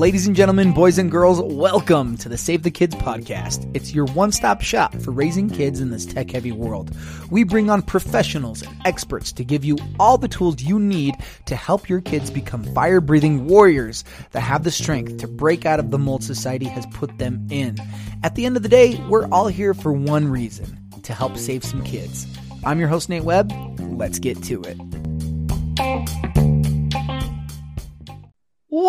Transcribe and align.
Ladies 0.00 0.26
and 0.26 0.34
gentlemen, 0.34 0.72
boys 0.72 0.96
and 0.96 1.10
girls, 1.10 1.42
welcome 1.42 2.16
to 2.16 2.30
the 2.30 2.38
Save 2.38 2.62
the 2.62 2.70
Kids 2.70 2.94
podcast. 2.94 3.70
It's 3.76 3.92
your 3.92 4.06
one 4.06 4.32
stop 4.32 4.62
shop 4.62 4.94
for 4.94 5.10
raising 5.10 5.50
kids 5.50 5.78
in 5.78 5.90
this 5.90 6.06
tech 6.06 6.30
heavy 6.30 6.52
world. 6.52 6.96
We 7.30 7.44
bring 7.44 7.68
on 7.68 7.82
professionals 7.82 8.62
and 8.62 8.74
experts 8.86 9.30
to 9.32 9.44
give 9.44 9.62
you 9.62 9.76
all 9.98 10.16
the 10.16 10.26
tools 10.26 10.62
you 10.62 10.78
need 10.78 11.16
to 11.44 11.54
help 11.54 11.90
your 11.90 12.00
kids 12.00 12.30
become 12.30 12.64
fire 12.72 13.02
breathing 13.02 13.44
warriors 13.44 14.02
that 14.30 14.40
have 14.40 14.64
the 14.64 14.70
strength 14.70 15.18
to 15.18 15.28
break 15.28 15.66
out 15.66 15.78
of 15.78 15.90
the 15.90 15.98
mold 15.98 16.24
society 16.24 16.64
has 16.64 16.86
put 16.94 17.18
them 17.18 17.46
in. 17.50 17.76
At 18.22 18.36
the 18.36 18.46
end 18.46 18.56
of 18.56 18.62
the 18.62 18.70
day, 18.70 18.98
we're 19.10 19.28
all 19.28 19.48
here 19.48 19.74
for 19.74 19.92
one 19.92 20.28
reason 20.28 20.78
to 21.02 21.12
help 21.12 21.36
save 21.36 21.62
some 21.62 21.84
kids. 21.84 22.26
I'm 22.64 22.80
your 22.80 22.88
host, 22.88 23.10
Nate 23.10 23.24
Webb. 23.24 23.52
Let's 23.78 24.18
get 24.18 24.42
to 24.44 24.62
it. 24.62 24.78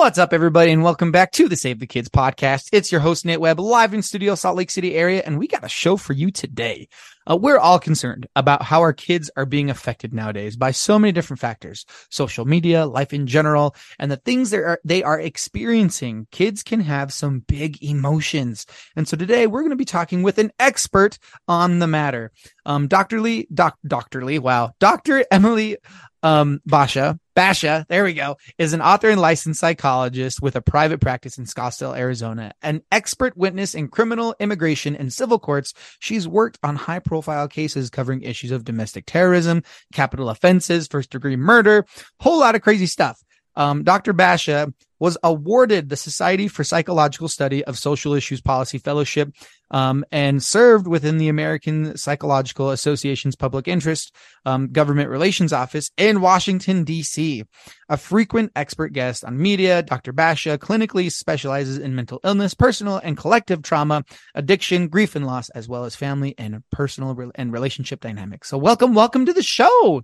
What's 0.01 0.17
up, 0.17 0.33
everybody, 0.33 0.71
and 0.71 0.81
welcome 0.81 1.11
back 1.11 1.31
to 1.33 1.47
the 1.47 1.55
Save 1.55 1.77
the 1.77 1.85
Kids 1.85 2.09
podcast. 2.09 2.69
It's 2.71 2.91
your 2.91 3.01
host, 3.01 3.23
Nate 3.23 3.39
Webb, 3.39 3.59
live 3.59 3.93
in 3.93 4.01
studio, 4.01 4.33
Salt 4.33 4.57
Lake 4.57 4.71
City 4.71 4.95
area, 4.95 5.21
and 5.23 5.37
we 5.37 5.47
got 5.47 5.63
a 5.63 5.69
show 5.69 5.95
for 5.95 6.13
you 6.13 6.31
today. 6.31 6.87
Uh, 7.29 7.37
we're 7.37 7.59
all 7.59 7.77
concerned 7.79 8.25
about 8.35 8.63
how 8.63 8.81
our 8.81 8.93
kids 8.93 9.29
are 9.37 9.45
being 9.45 9.69
affected 9.69 10.11
nowadays 10.11 10.57
by 10.57 10.71
so 10.71 10.97
many 10.97 11.11
different 11.11 11.39
factors, 11.39 11.85
social 12.09 12.45
media, 12.45 12.87
life 12.87 13.13
in 13.13 13.27
general, 13.27 13.75
and 13.99 14.11
the 14.11 14.17
things 14.17 14.49
they 14.49 14.57
are, 14.57 14.81
they 14.83 15.03
are 15.03 15.19
experiencing. 15.19 16.25
Kids 16.31 16.63
can 16.63 16.79
have 16.79 17.13
some 17.13 17.43
big 17.47 17.83
emotions. 17.83 18.65
And 18.95 19.07
so 19.07 19.15
today 19.15 19.45
we're 19.45 19.61
going 19.61 19.69
to 19.69 19.75
be 19.75 19.85
talking 19.85 20.23
with 20.23 20.39
an 20.39 20.51
expert 20.59 21.19
on 21.47 21.77
the 21.77 21.85
matter. 21.85 22.31
Um, 22.65 22.87
Dr. 22.87 23.21
Lee, 23.21 23.47
doc, 23.53 23.77
Dr. 23.85 24.25
Lee, 24.25 24.39
wow, 24.39 24.71
Dr. 24.79 25.23
Emily 25.29 25.77
um, 26.23 26.61
Bashah, 26.67 27.19
Bashah, 27.35 27.87
there 27.87 28.03
we 28.03 28.13
go, 28.13 28.37
is 28.57 28.73
an 28.73 28.81
author 28.81 29.09
and 29.09 29.21
licensed 29.21 29.59
psychologist 29.59 30.41
with 30.41 30.55
a 30.55 30.61
private 30.61 31.01
practice 31.01 31.37
in 31.37 31.45
Scottsdale, 31.45 31.97
Arizona. 31.97 32.53
An 32.61 32.81
expert 32.91 33.35
witness 33.37 33.73
in 33.73 33.87
criminal, 33.87 34.35
immigration, 34.39 34.95
and 34.95 35.11
civil 35.11 35.39
courts, 35.39 35.73
she's 35.99 36.27
worked 36.27 36.59
on 36.63 36.75
high 36.75 36.99
profile 36.99 37.47
cases 37.47 37.89
covering 37.89 38.21
issues 38.21 38.51
of 38.51 38.65
domestic 38.65 39.05
terrorism, 39.05 39.63
capital 39.93 40.29
offenses, 40.29 40.87
first 40.87 41.09
degree 41.09 41.35
murder, 41.35 41.85
whole 42.19 42.39
lot 42.39 42.55
of 42.55 42.61
crazy 42.61 42.85
stuff. 42.85 43.21
Um, 43.55 43.83
Dr. 43.83 44.13
Bashah 44.13 44.73
was 44.99 45.17
awarded 45.23 45.89
the 45.89 45.97
Society 45.97 46.47
for 46.47 46.63
Psychological 46.63 47.27
Study 47.27 47.63
of 47.65 47.77
Social 47.77 48.13
Issues 48.13 48.39
Policy 48.39 48.77
Fellowship 48.77 49.33
um, 49.71 50.05
and 50.11 50.43
served 50.43 50.85
within 50.85 51.17
the 51.17 51.29
American 51.29 51.97
Psychological 51.97 52.69
Association's 52.69 53.35
Public 53.35 53.67
Interest 53.67 54.13
um, 54.45 54.67
Government 54.67 55.09
Relations 55.09 55.51
Office 55.51 55.89
in 55.97 56.21
Washington, 56.21 56.83
D.C. 56.83 57.43
A 57.89 57.97
frequent 57.97 58.51
expert 58.55 58.93
guest 58.93 59.25
on 59.25 59.41
media, 59.41 59.81
Dr. 59.81 60.13
Bashah 60.13 60.57
clinically 60.57 61.11
specializes 61.11 61.77
in 61.77 61.95
mental 61.95 62.19
illness, 62.23 62.53
personal 62.53 62.97
and 62.97 63.17
collective 63.17 63.63
trauma, 63.63 64.03
addiction, 64.35 64.89
grief 64.89 65.15
and 65.15 65.25
loss, 65.25 65.49
as 65.49 65.67
well 65.67 65.85
as 65.85 65.95
family 65.95 66.35
and 66.37 66.63
personal 66.71 67.15
re- 67.15 67.31
and 67.35 67.51
relationship 67.51 68.01
dynamics. 68.01 68.49
So 68.49 68.57
welcome, 68.57 68.93
welcome 68.93 69.25
to 69.25 69.33
the 69.33 69.43
show. 69.43 70.03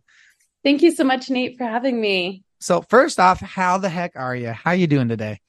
Thank 0.64 0.82
you 0.82 0.92
so 0.92 1.04
much, 1.04 1.30
Nate, 1.30 1.58
for 1.58 1.66
having 1.66 2.00
me. 2.00 2.44
So 2.60 2.82
first 2.82 3.20
off, 3.20 3.40
how 3.40 3.78
the 3.78 3.90
heck 3.90 4.14
are 4.16 4.36
you? 4.36 4.50
How 4.50 4.72
are 4.72 4.76
you 4.76 4.88
doing 4.88 5.10
today? 5.10 5.40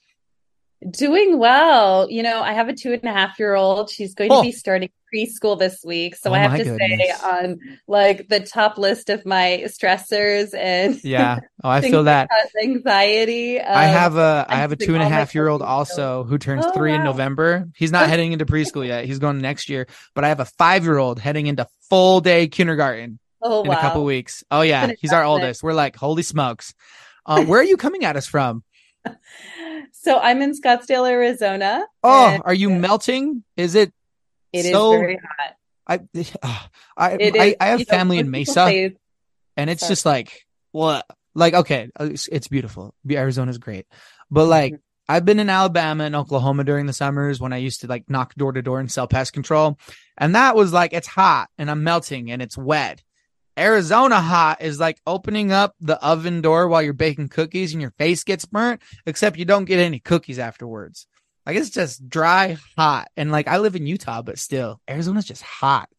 Doing 0.89 1.37
well. 1.37 2.09
You 2.09 2.23
know, 2.23 2.41
I 2.41 2.53
have 2.53 2.69
a 2.69 2.73
two 2.73 2.93
and 2.93 3.03
a 3.03 3.11
half 3.11 3.37
year 3.37 3.55
old. 3.55 3.89
She's 3.89 4.13
going 4.13 4.31
oh. 4.31 4.37
to 4.37 4.47
be 4.47 4.51
starting 4.51 4.89
preschool 5.13 5.57
this 5.57 5.83
week. 5.83 6.15
So 6.15 6.29
oh, 6.29 6.33
I 6.33 6.39
have 6.39 6.57
to 6.57 6.63
goodness. 6.63 6.79
say 6.79 7.11
on 7.21 7.59
like 7.87 8.29
the 8.29 8.39
top 8.39 8.77
list 8.77 9.09
of 9.09 9.25
my 9.25 9.63
stressors 9.65 10.53
and 10.53 11.01
yeah. 11.03 11.39
Oh, 11.63 11.69
I 11.69 11.81
feel 11.81 12.03
that 12.05 12.29
anxiety. 12.61 13.59
Um, 13.59 13.77
I 13.77 13.85
have 13.85 14.15
a 14.17 14.45
I 14.47 14.55
have 14.55 14.71
a 14.71 14.75
two 14.75 14.93
and 14.93 15.03
a 15.03 15.09
half 15.09 15.35
year 15.35 15.47
old 15.47 15.61
also 15.61 16.23
who 16.23 16.37
turns 16.37 16.65
oh, 16.65 16.71
three 16.71 16.91
wow. 16.91 16.97
in 16.97 17.03
November. 17.03 17.69
He's 17.75 17.91
not 17.91 18.09
heading 18.09 18.31
into 18.31 18.45
preschool 18.45 18.87
yet. 18.87 19.05
He's 19.05 19.19
going 19.19 19.39
next 19.39 19.69
year. 19.69 19.87
But 20.15 20.23
I 20.23 20.29
have 20.29 20.39
a 20.39 20.45
five 20.45 20.83
year 20.83 20.97
old 20.97 21.19
heading 21.19 21.47
into 21.47 21.67
full 21.89 22.21
day 22.21 22.47
kindergarten. 22.47 23.19
Oh, 23.41 23.63
in 23.63 23.69
wow. 23.69 23.77
a 23.77 23.81
couple 23.81 24.03
weeks. 24.03 24.43
Oh 24.51 24.61
yeah, 24.61 24.91
he's 24.99 25.13
our 25.13 25.23
oldest. 25.23 25.63
We're 25.63 25.73
like, 25.73 25.95
holy 25.95 26.23
smokes. 26.23 26.73
Uh, 27.25 27.45
where 27.45 27.59
are 27.59 27.63
you 27.63 27.77
coming 27.77 28.03
at 28.03 28.17
us 28.17 28.27
from? 28.27 28.63
So 29.91 30.17
I'm 30.17 30.41
in 30.41 30.59
Scottsdale, 30.59 31.09
Arizona. 31.09 31.85
Oh, 32.03 32.39
are 32.43 32.53
you 32.53 32.69
melting? 32.69 33.43
Is 33.57 33.75
it? 33.75 33.93
It 34.53 34.71
so... 34.71 34.93
is 34.93 34.99
very 34.99 35.15
hot. 35.17 35.55
I 35.87 35.95
uh, 36.43 36.63
I, 36.97 37.17
I, 37.21 37.55
I 37.59 37.67
have 37.67 37.87
family 37.87 38.17
know, 38.17 38.21
in 38.21 38.31
Mesa, 38.31 38.53
say... 38.53 38.95
and 39.57 39.69
it's 39.69 39.81
Sorry. 39.81 39.91
just 39.91 40.05
like 40.05 40.45
what? 40.71 41.05
Like 41.35 41.53
okay, 41.53 41.89
uh, 41.99 42.05
it's, 42.05 42.27
it's 42.27 42.47
beautiful. 42.47 42.93
Arizona's 43.09 43.57
great, 43.57 43.85
but 44.29 44.45
like. 44.45 44.73
Mm-hmm. 44.73 44.83
I've 45.11 45.25
been 45.25 45.39
in 45.39 45.49
Alabama 45.49 46.03
and 46.03 46.15
Oklahoma 46.15 46.63
during 46.63 46.85
the 46.85 46.93
summers 46.93 47.41
when 47.41 47.51
I 47.51 47.57
used 47.57 47.81
to 47.81 47.87
like 47.87 48.07
knock 48.11 48.35
door 48.35 48.51
to 48.51 48.61
door 48.61 48.79
and 48.79 48.91
sell 48.91 49.07
pest 49.07 49.33
control. 49.33 49.79
And 50.19 50.35
that 50.35 50.55
was 50.55 50.71
like, 50.71 50.93
it's 50.93 51.07
hot 51.07 51.49
and 51.57 51.71
I'm 51.71 51.83
melting 51.83 52.29
and 52.29 52.43
it's 52.43 52.55
wet. 52.55 53.01
Arizona 53.59 54.21
hot 54.21 54.61
is 54.61 54.79
like 54.79 54.99
opening 55.05 55.51
up 55.51 55.75
the 55.79 56.01
oven 56.03 56.41
door 56.41 56.67
while 56.67 56.81
you're 56.81 56.93
baking 56.93 57.27
cookies 57.27 57.73
and 57.73 57.81
your 57.81 57.91
face 57.91 58.23
gets 58.23 58.45
burnt, 58.45 58.81
except 59.05 59.37
you 59.37 59.45
don't 59.45 59.65
get 59.65 59.79
any 59.79 59.99
cookies 59.99 60.39
afterwards. 60.39 61.07
Like 61.45 61.57
it's 61.57 61.69
just 61.69 62.07
dry, 62.09 62.57
hot. 62.77 63.09
And 63.17 63.31
like 63.31 63.47
I 63.47 63.57
live 63.57 63.75
in 63.75 63.85
Utah, 63.85 64.21
but 64.21 64.39
still, 64.39 64.79
Arizona's 64.87 65.25
just 65.25 65.41
hot. 65.41 65.89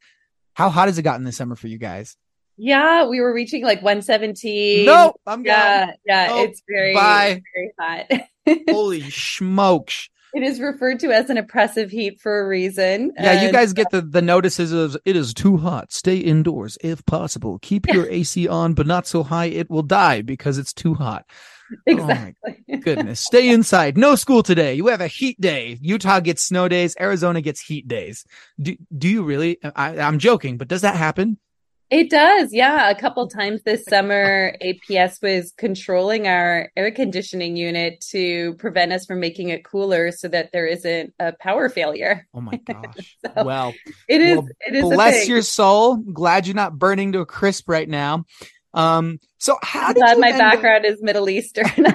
How 0.55 0.71
hot 0.71 0.89
has 0.89 0.99
it 0.99 1.03
gotten 1.03 1.25
this 1.25 1.37
summer 1.37 1.57
for 1.57 1.69
you 1.69 1.79
guys? 1.79 2.17
Yeah, 2.57 3.07
we 3.07 3.21
were 3.21 3.33
reaching 3.33 3.65
like 3.65 3.83
117. 3.83 4.85
No, 4.85 5.15
I'm 5.27 5.45
yeah, 5.45 5.87
gone. 5.87 5.95
Yeah, 6.05 6.27
nope. 6.29 6.49
it's 6.51 6.63
very, 6.69 6.95
Bye. 6.95 7.43
very 7.55 7.73
hot. 7.79 8.61
Holy 8.69 9.09
smokes. 9.11 10.11
It 10.33 10.43
is 10.43 10.61
referred 10.61 11.01
to 11.01 11.11
as 11.11 11.31
an 11.31 11.37
oppressive 11.37 11.91
heat 11.91 12.21
for 12.21 12.41
a 12.41 12.47
reason. 12.47 13.13
Yeah, 13.19 13.33
and, 13.33 13.43
you 13.43 13.53
guys 13.53 13.73
get 13.73 13.87
uh, 13.87 14.01
the, 14.01 14.03
the 14.03 14.23
notices 14.23 14.73
of 14.73 14.97
it 15.05 15.17
is 15.17 15.35
too 15.35 15.57
hot. 15.57 15.93
Stay 15.93 16.19
indoors 16.19 16.79
if 16.83 17.05
possible. 17.07 17.59
Keep 17.61 17.89
your 17.89 18.07
AC 18.11 18.47
on, 18.49 18.75
but 18.75 18.87
not 18.87 19.07
so 19.07 19.23
high 19.23 19.47
it 19.47 19.69
will 19.69 19.83
die 19.83 20.23
because 20.23 20.59
it's 20.59 20.73
too 20.73 20.95
hot. 20.95 21.25
Oh 21.89 21.93
exactly. 21.93 22.65
Oh 22.73 22.77
goodness. 22.79 23.21
Stay 23.21 23.49
inside. 23.49 23.97
No 23.97 24.15
school 24.17 24.43
today. 24.43 24.75
You 24.75 24.89
have 24.89 25.01
a 25.01 25.07
heat 25.07 25.41
day. 25.41 25.79
Utah 25.81 26.21
gets 26.21 26.43
snow 26.43 26.69
days. 26.69 26.97
Arizona 27.01 27.41
gets 27.41 27.61
heat 27.61 27.87
days. 27.87 28.25
Do, 28.61 28.77
do 28.97 29.09
you 29.09 29.23
really? 29.23 29.59
I, 29.63 29.99
I'm 29.99 30.19
joking, 30.19 30.59
but 30.59 30.69
does 30.69 30.83
that 30.83 30.97
happen? 30.97 31.39
It 31.91 32.09
does. 32.09 32.53
Yeah. 32.53 32.89
A 32.89 32.95
couple 32.95 33.27
times 33.29 33.63
this 33.65 33.85
summer, 33.85 34.57
APS 34.63 35.21
was 35.21 35.53
controlling 35.57 36.29
our 36.29 36.71
air 36.77 36.93
conditioning 36.93 37.57
unit 37.57 38.01
to 38.11 38.55
prevent 38.55 38.93
us 38.93 39.07
from 39.07 39.19
making 39.19 39.49
it 39.49 39.65
cooler 39.65 40.13
so 40.13 40.29
that 40.29 40.53
there 40.53 40.67
isn't 40.67 41.13
a 41.19 41.33
power 41.33 41.69
failure. 41.69 42.29
Oh 42.33 42.41
my 42.41 42.57
gosh. 42.65 43.17
so 43.25 43.45
well, 43.45 43.75
it 44.09 44.21
is. 44.21 44.37
Well, 44.37 44.49
it 44.61 44.75
is. 44.77 44.83
Bless 44.85 45.29
your 45.29 45.43
soul. 45.43 45.97
Glad 45.97 46.47
you're 46.47 46.55
not 46.55 46.79
burning 46.79 47.13
to 47.13 47.21
a 47.21 47.27
crisp 47.27 47.69
right 47.69 47.89
now. 47.89 48.25
Um, 48.73 49.19
so 49.39 49.59
how 49.63 49.89
I'm 49.89 49.95
glad 49.95 50.19
my 50.19 50.31
background 50.31 50.85
up... 50.87 50.93
is 50.93 51.03
Middle 51.03 51.29
Eastern. 51.29 51.67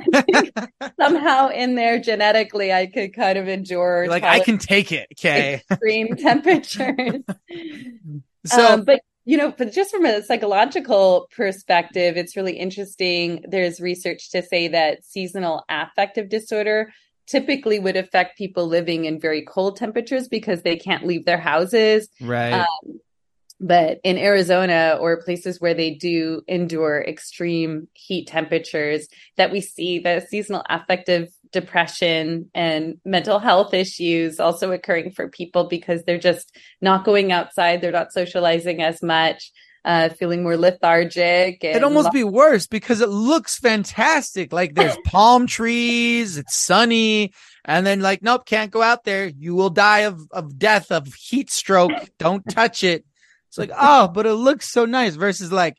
somehow 1.00 1.50
in 1.50 1.76
there 1.76 2.00
genetically, 2.00 2.74
I 2.74 2.88
could 2.88 3.16
kind 3.16 3.38
of 3.38 3.48
endure. 3.48 4.08
like 4.10 4.24
I 4.24 4.42
can 4.42 4.58
take 4.58 4.92
it. 4.92 5.08
Okay. 5.14 5.62
Extreme 5.72 6.18
temperatures. 6.18 7.22
so, 8.46 8.74
um, 8.74 8.84
but 8.84 9.00
you 9.26 9.38
know, 9.38 9.52
but 9.52 9.74
just 9.74 9.92
from 9.92 10.06
a 10.06 10.24
psychological 10.24 11.28
perspective, 11.36 12.16
it's 12.16 12.38
really 12.38 12.58
interesting. 12.58 13.44
There's 13.48 13.82
research 13.82 14.30
to 14.32 14.44
say 14.44 14.68
that 14.70 15.04
seasonal 15.04 15.66
affective 15.68 16.30
disorder 16.30 16.94
typically 17.28 17.80
would 17.80 17.98
affect 17.98 18.38
people 18.38 18.68
living 18.68 19.06
in 19.06 19.20
very 19.20 19.44
cold 19.44 19.78
temperatures 19.78 20.28
because 20.28 20.62
they 20.62 20.76
can't 20.76 21.08
leave 21.08 21.26
their 21.26 21.40
houses. 21.40 22.08
Right. 22.22 22.54
Um, 22.54 23.00
but 23.60 24.00
in 24.04 24.18
Arizona 24.18 24.98
or 25.00 25.24
places 25.24 25.60
where 25.60 25.74
they 25.74 25.96
do 25.96 26.42
endure 26.48 27.02
extreme 27.02 27.88
heat 27.94 28.28
temperatures, 28.28 29.08
that 29.38 29.52
we 29.52 29.62
see 29.62 30.00
the 30.00 30.26
seasonal 30.30 30.64
affective 30.70 31.30
depression 31.56 32.52
and 32.54 32.98
mental 33.06 33.40
health 33.40 33.74
issues 33.74 34.40
also 34.40 34.72
occurring 34.72 35.12
for 35.12 35.30
people 35.30 35.68
because 35.68 36.04
they're 36.04 36.20
just 36.20 36.56
not 36.82 37.06
going 37.06 37.32
outside, 37.32 37.82
they're 37.82 37.92
not 37.92 38.14
socializing 38.14 38.84
as 38.84 39.02
much. 39.02 39.52
Uh, 39.84 40.10
feeling 40.10 40.42
more 40.42 40.58
lethargic. 40.58 41.64
It'd 41.64 41.84
almost 41.84 42.06
lo- 42.06 42.12
be 42.12 42.24
worse 42.24 42.66
because 42.66 43.02
it 43.02 43.10
looks 43.10 43.60
fantastic. 43.60 44.52
Like 44.52 44.74
there's 44.74 44.98
palm 45.06 45.46
trees, 45.46 46.40
it's 46.40 46.56
sunny, 46.56 47.34
and 47.64 47.86
then 47.86 48.00
like, 48.00 48.24
nope, 48.24 48.48
can't 48.48 48.72
go 48.72 48.82
out 48.82 49.04
there. 49.04 49.28
You 49.28 49.54
will 49.54 49.70
die 49.70 50.00
of, 50.00 50.20
of 50.32 50.58
death, 50.58 50.92
of 50.92 51.14
heat 51.14 51.52
stroke. 51.52 51.92
Don't 52.18 52.44
touch 52.50 52.84
it. 52.84 53.06
It's 53.50 53.60
like, 53.60 53.70
oh, 53.80 54.08
but 54.08 54.26
it 54.26 54.34
looks 54.34 54.68
so 54.68 54.86
nice 54.86 55.14
versus 55.14 55.52
like, 55.52 55.78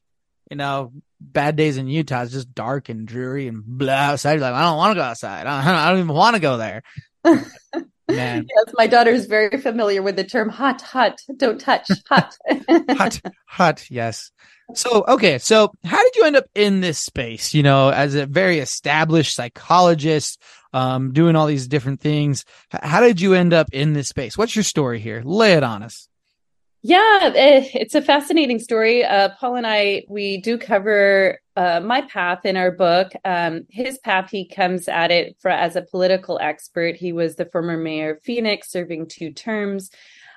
you 0.52 0.56
know, 0.56 0.92
bad 1.20 1.56
days 1.56 1.76
in 1.76 1.88
Utah 1.88 2.22
is 2.22 2.32
just 2.32 2.54
dark 2.54 2.88
and 2.88 3.06
dreary 3.06 3.48
and 3.48 3.64
blah 3.64 3.92
outside. 3.92 4.32
You're 4.32 4.40
like, 4.40 4.54
I 4.54 4.62
don't 4.62 4.76
want 4.76 4.92
to 4.92 5.00
go 5.00 5.04
outside. 5.04 5.46
I 5.46 5.64
don't, 5.64 5.74
I 5.74 5.90
don't 5.90 5.98
even 6.00 6.14
want 6.14 6.34
to 6.36 6.40
go 6.40 6.56
there. 6.56 6.82
Man. 8.08 8.46
yes, 8.48 8.74
my 8.74 8.86
daughter 8.86 9.10
is 9.10 9.26
very 9.26 9.58
familiar 9.58 10.00
with 10.00 10.14
the 10.14 10.22
term 10.22 10.48
hot, 10.48 10.80
hot, 10.80 11.20
don't 11.36 11.60
touch, 11.60 11.88
hot. 12.08 12.36
hot, 12.90 13.20
hot, 13.46 13.90
yes. 13.90 14.30
So, 14.74 15.04
okay. 15.08 15.38
So, 15.38 15.72
how 15.84 16.00
did 16.00 16.14
you 16.14 16.24
end 16.24 16.36
up 16.36 16.44
in 16.54 16.80
this 16.80 17.00
space? 17.00 17.52
You 17.52 17.64
know, 17.64 17.88
as 17.88 18.14
a 18.14 18.26
very 18.26 18.60
established 18.60 19.34
psychologist, 19.34 20.40
um, 20.72 21.12
doing 21.12 21.34
all 21.34 21.46
these 21.46 21.66
different 21.66 22.00
things. 22.00 22.44
How 22.70 23.00
did 23.00 23.20
you 23.20 23.34
end 23.34 23.52
up 23.52 23.68
in 23.72 23.92
this 23.92 24.08
space? 24.08 24.38
What's 24.38 24.54
your 24.54 24.62
story 24.62 25.00
here? 25.00 25.22
Lay 25.24 25.54
it 25.54 25.64
on 25.64 25.82
us. 25.82 26.08
Yeah, 26.88 27.32
eh, 27.34 27.68
it's 27.74 27.96
a 27.96 28.00
fascinating 28.00 28.60
story. 28.60 29.04
Uh, 29.04 29.30
Paul 29.40 29.56
and 29.56 29.66
I, 29.66 30.04
we 30.08 30.40
do 30.40 30.56
cover 30.56 31.40
uh, 31.56 31.80
my 31.80 32.02
path 32.02 32.46
in 32.46 32.56
our 32.56 32.70
book. 32.70 33.10
Um, 33.24 33.66
his 33.70 33.98
path, 33.98 34.30
he 34.30 34.46
comes 34.46 34.86
at 34.86 35.10
it 35.10 35.36
for, 35.40 35.50
as 35.50 35.74
a 35.74 35.82
political 35.82 36.38
expert. 36.40 36.94
He 36.94 37.12
was 37.12 37.34
the 37.34 37.46
former 37.46 37.76
mayor 37.76 38.12
of 38.12 38.22
Phoenix, 38.22 38.70
serving 38.70 39.08
two 39.08 39.32
terms. 39.32 39.90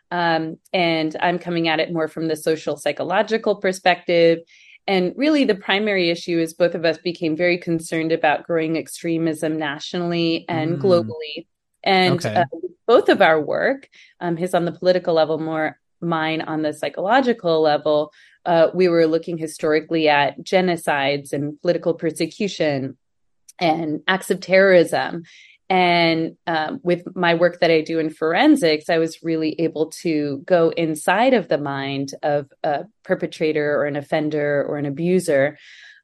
Um, 0.10 0.58
and 0.74 1.16
I'm 1.22 1.38
coming 1.38 1.68
at 1.68 1.80
it 1.80 1.94
more 1.94 2.08
from 2.08 2.28
the 2.28 2.36
social 2.36 2.78
psychological 2.78 3.58
perspective. 3.58 4.40
And 4.88 5.14
really, 5.16 5.46
the 5.46 5.54
primary 5.54 6.10
issue 6.10 6.40
is 6.40 6.56
both 6.56 6.74
of 6.74 6.84
us 6.84 6.98
became 6.98 7.38
very 7.38 7.60
concerned 7.60 8.12
about 8.12 8.48
growing 8.48 8.76
extremism 8.76 9.60
nationally 9.60 10.46
and 10.50 10.80
mm. 10.80 10.82
globally. 10.82 11.46
And 11.84 12.26
okay. 12.26 12.38
uh, 12.38 12.46
both 12.88 13.08
of 13.08 13.22
our 13.22 13.40
work, 13.40 13.88
um, 14.20 14.36
his 14.36 14.56
on 14.56 14.66
the 14.66 14.72
political 14.72 15.14
level, 15.14 15.38
more 15.38 15.78
mine 16.02 16.42
on 16.42 16.62
the 16.62 16.74
psychological 16.74 17.62
level, 17.62 18.12
uh, 18.46 18.68
we 18.74 18.88
were 18.88 19.06
looking 19.06 19.38
historically 19.38 20.10
at 20.10 20.40
genocides 20.42 21.34
and 21.34 21.62
political 21.62 21.94
persecution 21.94 22.98
and 23.60 24.02
acts 24.08 24.32
of 24.32 24.40
terrorism. 24.40 25.24
And 25.70 26.36
um, 26.48 26.80
with 26.82 27.04
my 27.16 27.36
work 27.36 27.60
that 27.60 27.70
I 27.70 27.82
do 27.82 28.00
in 28.00 28.10
forensics, 28.10 28.90
I 28.90 28.98
was 28.98 29.22
really 29.22 29.60
able 29.60 29.92
to 30.02 30.42
go 30.46 30.70
inside 30.70 31.36
of 31.36 31.48
the 31.48 31.60
mind 31.60 32.16
of 32.24 32.48
a 32.64 32.86
perpetrator 33.04 33.76
or 33.76 33.86
an 33.86 33.96
offender 33.96 34.66
or 34.68 34.78
an 34.78 34.88
abuser 34.88 35.58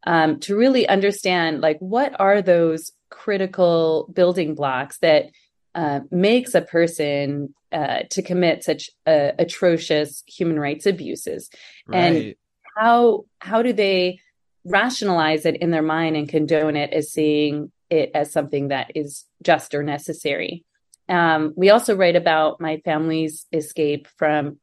um, 0.06 0.40
to 0.42 0.56
really 0.56 0.88
understand, 0.88 1.62
like, 1.62 1.78
what 1.80 2.20
are 2.20 2.44
those 2.44 2.92
critical 3.10 4.12
building 4.14 4.54
blocks 4.54 5.00
that 5.00 5.32
uh, 5.76 6.00
makes 6.10 6.56
a 6.56 6.62
person 6.62 7.54
uh, 7.72 8.04
to 8.10 8.22
commit 8.22 8.64
such 8.64 8.90
uh, 9.06 9.32
atrocious 9.38 10.24
human 10.26 10.58
rights 10.58 10.86
abuses 10.86 11.50
right. 11.88 11.98
and 12.00 12.36
how 12.78 13.26
how 13.40 13.62
do 13.62 13.74
they 13.74 14.20
rationalize 14.64 15.46
it 15.46 15.58
in 15.58 15.72
their 15.72 15.84
mind 15.84 16.16
and 16.16 16.30
condone 16.30 16.78
it 16.78 16.94
as 16.94 17.12
seeing 17.12 17.72
it 17.90 18.10
as 18.16 18.32
something 18.32 18.70
that 18.70 18.92
is 18.96 19.26
just 19.44 19.76
or 19.76 19.84
necessary 19.84 20.64
um, 21.10 21.54
we 21.58 21.70
also 21.70 21.96
write 21.96 22.16
about 22.16 22.62
my 22.62 22.82
family's 22.86 23.46
escape 23.52 24.08
from 24.18 24.58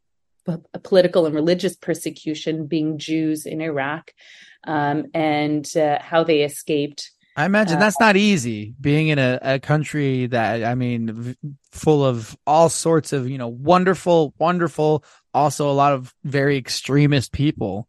p- 0.49 0.57
political 0.83 1.27
and 1.27 1.35
religious 1.35 1.77
persecution 1.77 2.67
being 2.67 2.97
jews 2.97 3.45
in 3.45 3.61
iraq 3.61 4.11
um, 4.67 5.05
and 5.13 5.77
uh, 5.77 5.99
how 6.01 6.25
they 6.25 6.41
escaped 6.43 7.11
I 7.35 7.47
imagine 7.47 7.79
uh, 7.79 7.81
that's 7.81 8.01
not 8.01 8.17
easy 8.17 8.75
being 8.81 9.09
in 9.09 9.19
a, 9.19 9.39
a 9.43 9.59
country 9.59 10.27
that, 10.27 10.65
I 10.65 10.75
mean, 10.75 11.13
v- 11.13 11.37
full 11.71 12.05
of 12.05 12.37
all 12.47 12.69
sorts 12.69 13.13
of, 13.13 13.29
you 13.29 13.39
know, 13.39 13.49
wonderful, 13.49 14.35
wonderful, 14.39 15.05
also 15.33 15.71
a 15.71 15.73
lot 15.73 15.95
of 15.95 16.15
very 16.25 16.59
extremist 16.59 17.33
people. 17.33 17.89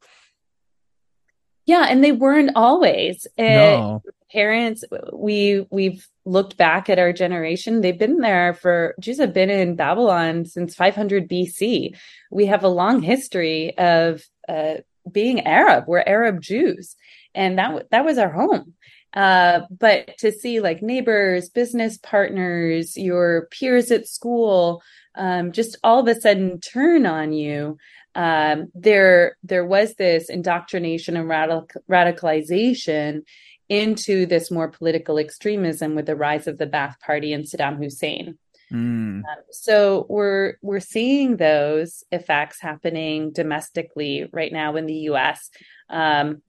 Yeah. 1.65 1.87
And 1.89 2.03
they 2.03 2.11
weren't 2.11 2.51
always. 2.55 3.27
no. 3.37 4.01
Parents, 4.31 4.83
we, 5.11 5.67
we've 5.69 6.07
looked 6.25 6.57
back 6.57 6.89
at 6.89 6.97
our 6.97 7.13
generation. 7.13 7.81
They've 7.81 7.99
been 7.99 8.17
there 8.17 8.55
for, 8.55 8.95
Jews 8.99 9.19
have 9.19 9.31
been 9.31 9.51
in 9.51 9.75
Babylon 9.75 10.45
since 10.45 10.73
500 10.73 11.29
BC. 11.29 11.95
We 12.31 12.45
have 12.47 12.63
a 12.63 12.69
long 12.69 13.03
history 13.03 13.77
of, 13.77 14.23
uh, 14.49 14.75
being 15.11 15.45
Arab. 15.45 15.83
We're 15.85 16.01
Arab 16.01 16.41
Jews. 16.41 16.95
And 17.35 17.59
that, 17.59 17.91
that 17.91 18.05
was 18.05 18.17
our 18.17 18.31
home 18.31 18.73
uh, 19.13 19.61
but 19.69 20.17
to 20.19 20.31
see 20.31 20.59
like 20.59 20.81
neighbors, 20.81 21.49
business 21.49 21.97
partners, 21.97 22.97
your 22.97 23.47
peers 23.51 23.91
at 23.91 24.07
school, 24.07 24.81
um, 25.15 25.51
just 25.51 25.77
all 25.83 25.99
of 25.99 26.07
a 26.07 26.19
sudden 26.19 26.59
turn 26.59 27.05
on 27.05 27.33
you. 27.33 27.77
Um, 28.15 28.71
there, 28.75 29.37
there 29.43 29.65
was 29.65 29.95
this 29.95 30.29
indoctrination 30.29 31.17
and 31.17 31.27
radical, 31.27 31.67
radicalization 31.89 33.23
into 33.69 34.25
this 34.25 34.51
more 34.51 34.67
political 34.67 35.17
extremism 35.17 35.95
with 35.95 36.05
the 36.05 36.15
rise 36.15 36.47
of 36.47 36.57
the 36.57 36.67
Ba'ath 36.67 36.99
Party 36.99 37.33
and 37.33 37.45
Saddam 37.45 37.77
Hussein. 37.77 38.37
Mm. 38.71 39.19
Um, 39.19 39.23
so 39.51 40.05
we're 40.09 40.55
we're 40.61 40.79
seeing 40.79 41.37
those 41.37 42.03
effects 42.11 42.59
happening 42.59 43.31
domestically 43.31 44.27
right 44.31 44.51
now 44.51 44.75
in 44.75 44.87
the 44.87 44.93
U.S. 45.11 45.49
Um, 45.89 46.41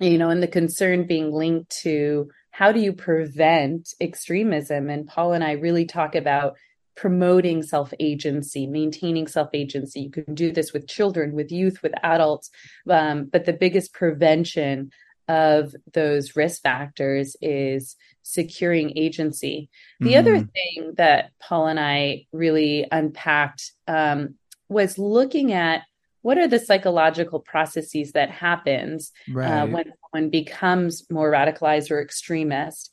you 0.00 0.18
know, 0.18 0.30
and 0.30 0.42
the 0.42 0.48
concern 0.48 1.06
being 1.06 1.32
linked 1.32 1.70
to 1.82 2.30
how 2.50 2.72
do 2.72 2.80
you 2.80 2.92
prevent 2.92 3.94
extremism? 4.00 4.90
And 4.90 5.06
Paul 5.06 5.32
and 5.32 5.42
I 5.42 5.52
really 5.52 5.86
talk 5.86 6.14
about 6.14 6.56
promoting 6.94 7.62
self 7.62 7.92
agency, 7.98 8.66
maintaining 8.66 9.26
self 9.26 9.48
agency. 9.54 10.00
You 10.00 10.10
can 10.10 10.34
do 10.34 10.52
this 10.52 10.72
with 10.72 10.88
children, 10.88 11.32
with 11.32 11.50
youth, 11.50 11.82
with 11.82 11.92
adults. 12.02 12.50
Um, 12.88 13.24
but 13.24 13.46
the 13.46 13.52
biggest 13.52 13.92
prevention 13.92 14.90
of 15.28 15.74
those 15.94 16.36
risk 16.36 16.62
factors 16.62 17.36
is 17.40 17.96
securing 18.22 18.96
agency. 18.98 19.70
The 20.00 20.14
mm. 20.14 20.18
other 20.18 20.38
thing 20.38 20.94
that 20.96 21.30
Paul 21.40 21.68
and 21.68 21.80
I 21.80 22.26
really 22.32 22.86
unpacked 22.90 23.72
um, 23.88 24.34
was 24.68 24.98
looking 24.98 25.52
at 25.52 25.82
what 26.22 26.38
are 26.38 26.48
the 26.48 26.58
psychological 26.58 27.40
processes 27.40 28.12
that 28.12 28.30
happens 28.30 29.12
uh, 29.30 29.34
right. 29.34 29.62
uh, 29.62 29.66
when 29.66 29.92
someone 30.12 30.30
becomes 30.30 31.04
more 31.10 31.30
radicalized 31.30 31.90
or 31.90 32.00
extremist 32.00 32.90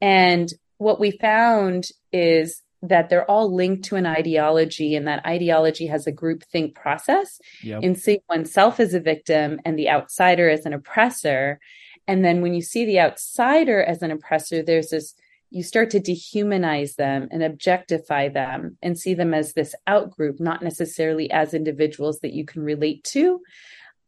and 0.00 0.52
what 0.78 0.98
we 0.98 1.10
found 1.10 1.88
is 2.12 2.62
that 2.82 3.10
they're 3.10 3.30
all 3.30 3.54
linked 3.54 3.84
to 3.84 3.96
an 3.96 4.06
ideology 4.06 4.96
and 4.96 5.06
that 5.06 5.24
ideology 5.26 5.86
has 5.86 6.06
a 6.06 6.12
group 6.12 6.42
think 6.44 6.74
process 6.74 7.38
yep. 7.62 7.82
in 7.82 7.94
seeing 7.94 8.20
oneself 8.28 8.80
as 8.80 8.94
a 8.94 9.00
victim 9.00 9.60
and 9.64 9.78
the 9.78 9.90
outsider 9.90 10.48
as 10.48 10.64
an 10.64 10.72
oppressor 10.72 11.60
and 12.06 12.24
then 12.24 12.40
when 12.40 12.54
you 12.54 12.62
see 12.62 12.86
the 12.86 12.98
outsider 12.98 13.82
as 13.82 14.02
an 14.02 14.10
oppressor 14.10 14.62
there's 14.62 14.88
this 14.88 15.14
you 15.50 15.62
start 15.62 15.90
to 15.90 16.00
dehumanize 16.00 16.94
them 16.94 17.28
and 17.30 17.42
objectify 17.42 18.28
them 18.28 18.78
and 18.82 18.98
see 18.98 19.14
them 19.14 19.34
as 19.34 19.52
this 19.52 19.74
outgroup, 19.88 20.40
not 20.40 20.62
necessarily 20.62 21.30
as 21.30 21.54
individuals 21.54 22.20
that 22.20 22.32
you 22.32 22.44
can 22.44 22.62
relate 22.62 23.04
to. 23.04 23.40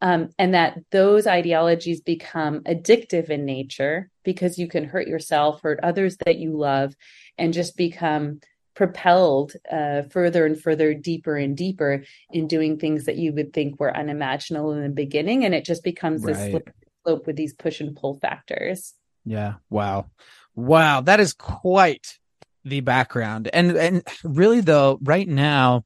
Um, 0.01 0.29
and 0.37 0.53
that 0.53 0.79
those 0.91 1.27
ideologies 1.27 2.01
become 2.01 2.59
addictive 2.61 3.29
in 3.29 3.45
nature 3.45 4.09
because 4.25 4.57
you 4.57 4.67
can 4.67 4.83
hurt 4.83 5.07
yourself, 5.07 5.61
hurt 5.61 5.79
others 5.81 6.17
that 6.25 6.37
you 6.37 6.57
love, 6.57 6.93
and 7.37 7.53
just 7.53 7.77
become 7.77 8.41
propelled 8.75 9.53
uh, 9.71 10.01
further 10.03 10.45
and 10.45 10.59
further, 10.59 10.93
deeper 10.93 11.37
and 11.37 11.55
deeper 11.55 12.03
in 12.31 12.47
doing 12.47 12.77
things 12.77 13.05
that 13.05 13.15
you 13.15 13.31
would 13.31 13.53
think 13.53 13.79
were 13.79 13.95
unimaginable 13.95 14.73
in 14.73 14.83
the 14.83 14.89
beginning. 14.89 15.45
And 15.45 15.55
it 15.55 15.63
just 15.63 15.83
becomes 15.83 16.23
right. 16.23 16.51
this 16.51 16.61
slope 17.03 17.25
with 17.25 17.37
these 17.37 17.53
push 17.53 17.79
and 17.79 17.95
pull 17.95 18.19
factors. 18.19 18.93
Yeah. 19.25 19.53
Wow. 19.69 20.07
Wow, 20.55 21.01
that 21.01 21.19
is 21.19 21.33
quite 21.33 22.19
the 22.63 22.81
background. 22.81 23.49
And 23.51 23.75
and 23.75 24.03
really 24.23 24.61
though, 24.61 24.99
right 25.01 25.27
now, 25.27 25.83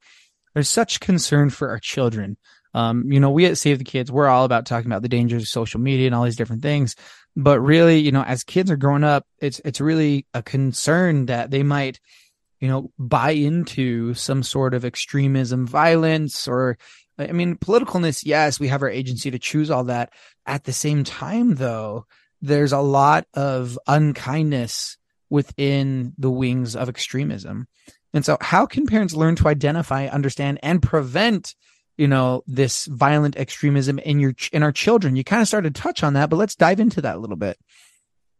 there's 0.53 0.69
such 0.69 0.99
concern 0.99 1.49
for 1.49 1.69
our 1.69 1.79
children. 1.79 2.37
Um, 2.73 3.11
you 3.11 3.19
know, 3.19 3.31
we 3.31 3.45
at 3.45 3.57
Save 3.57 3.79
the 3.79 3.83
Kids, 3.83 4.11
we're 4.11 4.27
all 4.27 4.45
about 4.45 4.65
talking 4.65 4.87
about 4.87 5.01
the 5.01 5.09
dangers 5.09 5.43
of 5.43 5.47
social 5.47 5.79
media 5.79 6.05
and 6.05 6.13
all 6.13 6.25
these 6.25 6.35
different 6.35 6.61
things. 6.61 6.95
But 7.35 7.59
really, 7.59 7.99
you 7.99 8.11
know, 8.11 8.23
as 8.23 8.43
kids 8.43 8.69
are 8.71 8.77
growing 8.77 9.03
up, 9.03 9.25
it's 9.39 9.59
it's 9.63 9.81
really 9.81 10.25
a 10.33 10.43
concern 10.43 11.27
that 11.27 11.51
they 11.51 11.63
might, 11.63 11.99
you 12.59 12.67
know, 12.67 12.91
buy 12.97 13.31
into 13.31 14.13
some 14.13 14.43
sort 14.43 14.73
of 14.73 14.85
extremism, 14.85 15.65
violence, 15.65 16.47
or 16.47 16.77
I 17.17 17.31
mean, 17.31 17.55
politicalness. 17.55 18.23
Yes, 18.25 18.59
we 18.59 18.67
have 18.67 18.81
our 18.81 18.89
agency 18.89 19.31
to 19.31 19.39
choose 19.39 19.71
all 19.71 19.85
that. 19.85 20.11
At 20.45 20.63
the 20.63 20.73
same 20.73 21.03
time, 21.03 21.55
though, 21.55 22.05
there's 22.41 22.71
a 22.71 22.79
lot 22.79 23.25
of 23.33 23.77
unkindness 23.87 24.97
within 25.29 26.13
the 26.17 26.29
wings 26.29 26.75
of 26.75 26.89
extremism. 26.89 27.67
And 28.13 28.23
so 28.25 28.37
how 28.39 28.65
can 28.65 28.85
parents 28.85 29.13
learn 29.13 29.35
to 29.37 29.47
identify, 29.47 30.07
understand 30.07 30.59
and 30.63 30.81
prevent, 30.81 31.55
you 31.97 32.07
know, 32.07 32.43
this 32.47 32.85
violent 32.85 33.35
extremism 33.35 33.99
in 33.99 34.19
your 34.19 34.33
in 34.51 34.63
our 34.63 34.71
children? 34.71 35.15
You 35.15 35.23
kind 35.23 35.41
of 35.41 35.47
started 35.47 35.75
to 35.75 35.81
touch 35.81 36.03
on 36.03 36.13
that, 36.13 36.29
but 36.29 36.37
let's 36.37 36.55
dive 36.55 36.79
into 36.79 37.01
that 37.01 37.15
a 37.15 37.19
little 37.19 37.35
bit. 37.35 37.57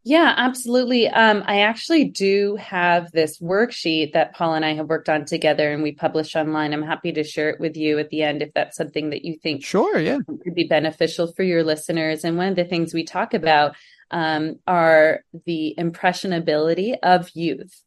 Yeah, 0.03 0.33
absolutely. 0.37 1.09
Um, 1.09 1.43
I 1.47 1.61
actually 1.61 2.05
do 2.05 2.55
have 2.55 3.11
this 3.11 3.39
worksheet 3.39 4.13
that 4.13 4.33
Paul 4.33 4.53
and 4.53 4.63
I 4.63 4.73
have 4.73 4.87
worked 4.87 5.09
on 5.09 5.25
together 5.25 5.73
and 5.73 5.83
we 5.83 5.91
publish 5.91 6.35
online. 6.35 6.73
I'm 6.73 6.81
happy 6.81 7.11
to 7.11 7.25
share 7.25 7.49
it 7.49 7.59
with 7.59 7.75
you 7.75 7.99
at 7.99 8.09
the 8.09 8.23
end 8.23 8.41
if 8.41 8.53
that's 8.53 8.77
something 8.77 9.09
that 9.09 9.25
you 9.25 9.37
think 9.37 9.65
sure, 9.65 9.99
yeah. 9.99 10.19
could 10.43 10.55
be 10.55 10.63
beneficial 10.63 11.33
for 11.33 11.43
your 11.43 11.63
listeners. 11.63 12.23
And 12.23 12.37
one 12.37 12.47
of 12.47 12.55
the 12.55 12.63
things 12.63 12.93
we 12.93 13.03
talk 13.03 13.33
about 13.33 13.75
um, 14.11 14.59
are 14.65 15.23
the 15.45 15.75
impressionability 15.77 16.95
of 17.03 17.29
youth. 17.33 17.83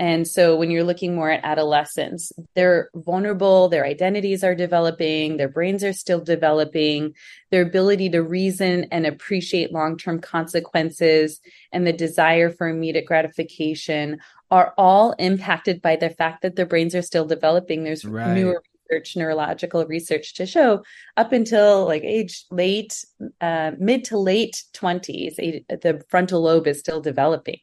And 0.00 0.26
so 0.26 0.56
when 0.56 0.70
you're 0.70 0.82
looking 0.82 1.14
more 1.14 1.30
at 1.30 1.44
adolescents, 1.44 2.32
they're 2.54 2.88
vulnerable, 2.94 3.68
their 3.68 3.84
identities 3.84 4.42
are 4.42 4.54
developing, 4.54 5.36
their 5.36 5.46
brains 5.46 5.84
are 5.84 5.92
still 5.92 6.20
developing, 6.20 7.12
their 7.50 7.60
ability 7.60 8.08
to 8.10 8.22
reason 8.22 8.86
and 8.90 9.06
appreciate 9.06 9.74
long 9.74 9.98
term 9.98 10.18
consequences 10.18 11.40
and 11.70 11.86
the 11.86 11.92
desire 11.92 12.48
for 12.48 12.66
immediate 12.66 13.04
gratification 13.04 14.20
are 14.50 14.72
all 14.78 15.12
impacted 15.18 15.82
by 15.82 15.96
the 15.96 16.08
fact 16.08 16.40
that 16.40 16.56
their 16.56 16.64
brains 16.64 16.94
are 16.94 17.02
still 17.02 17.26
developing. 17.26 17.84
There's 17.84 18.06
right. 18.06 18.34
newer 18.34 18.62
research, 18.90 19.16
neurological 19.16 19.84
research 19.84 20.32
to 20.36 20.46
show 20.46 20.82
up 21.18 21.32
until 21.32 21.84
like 21.84 22.04
age 22.04 22.46
late, 22.50 23.04
uh, 23.42 23.72
mid 23.78 24.04
to 24.04 24.16
late 24.16 24.64
20s, 24.72 25.36
the 25.36 26.02
frontal 26.08 26.40
lobe 26.40 26.66
is 26.66 26.80
still 26.80 27.02
developing. 27.02 27.60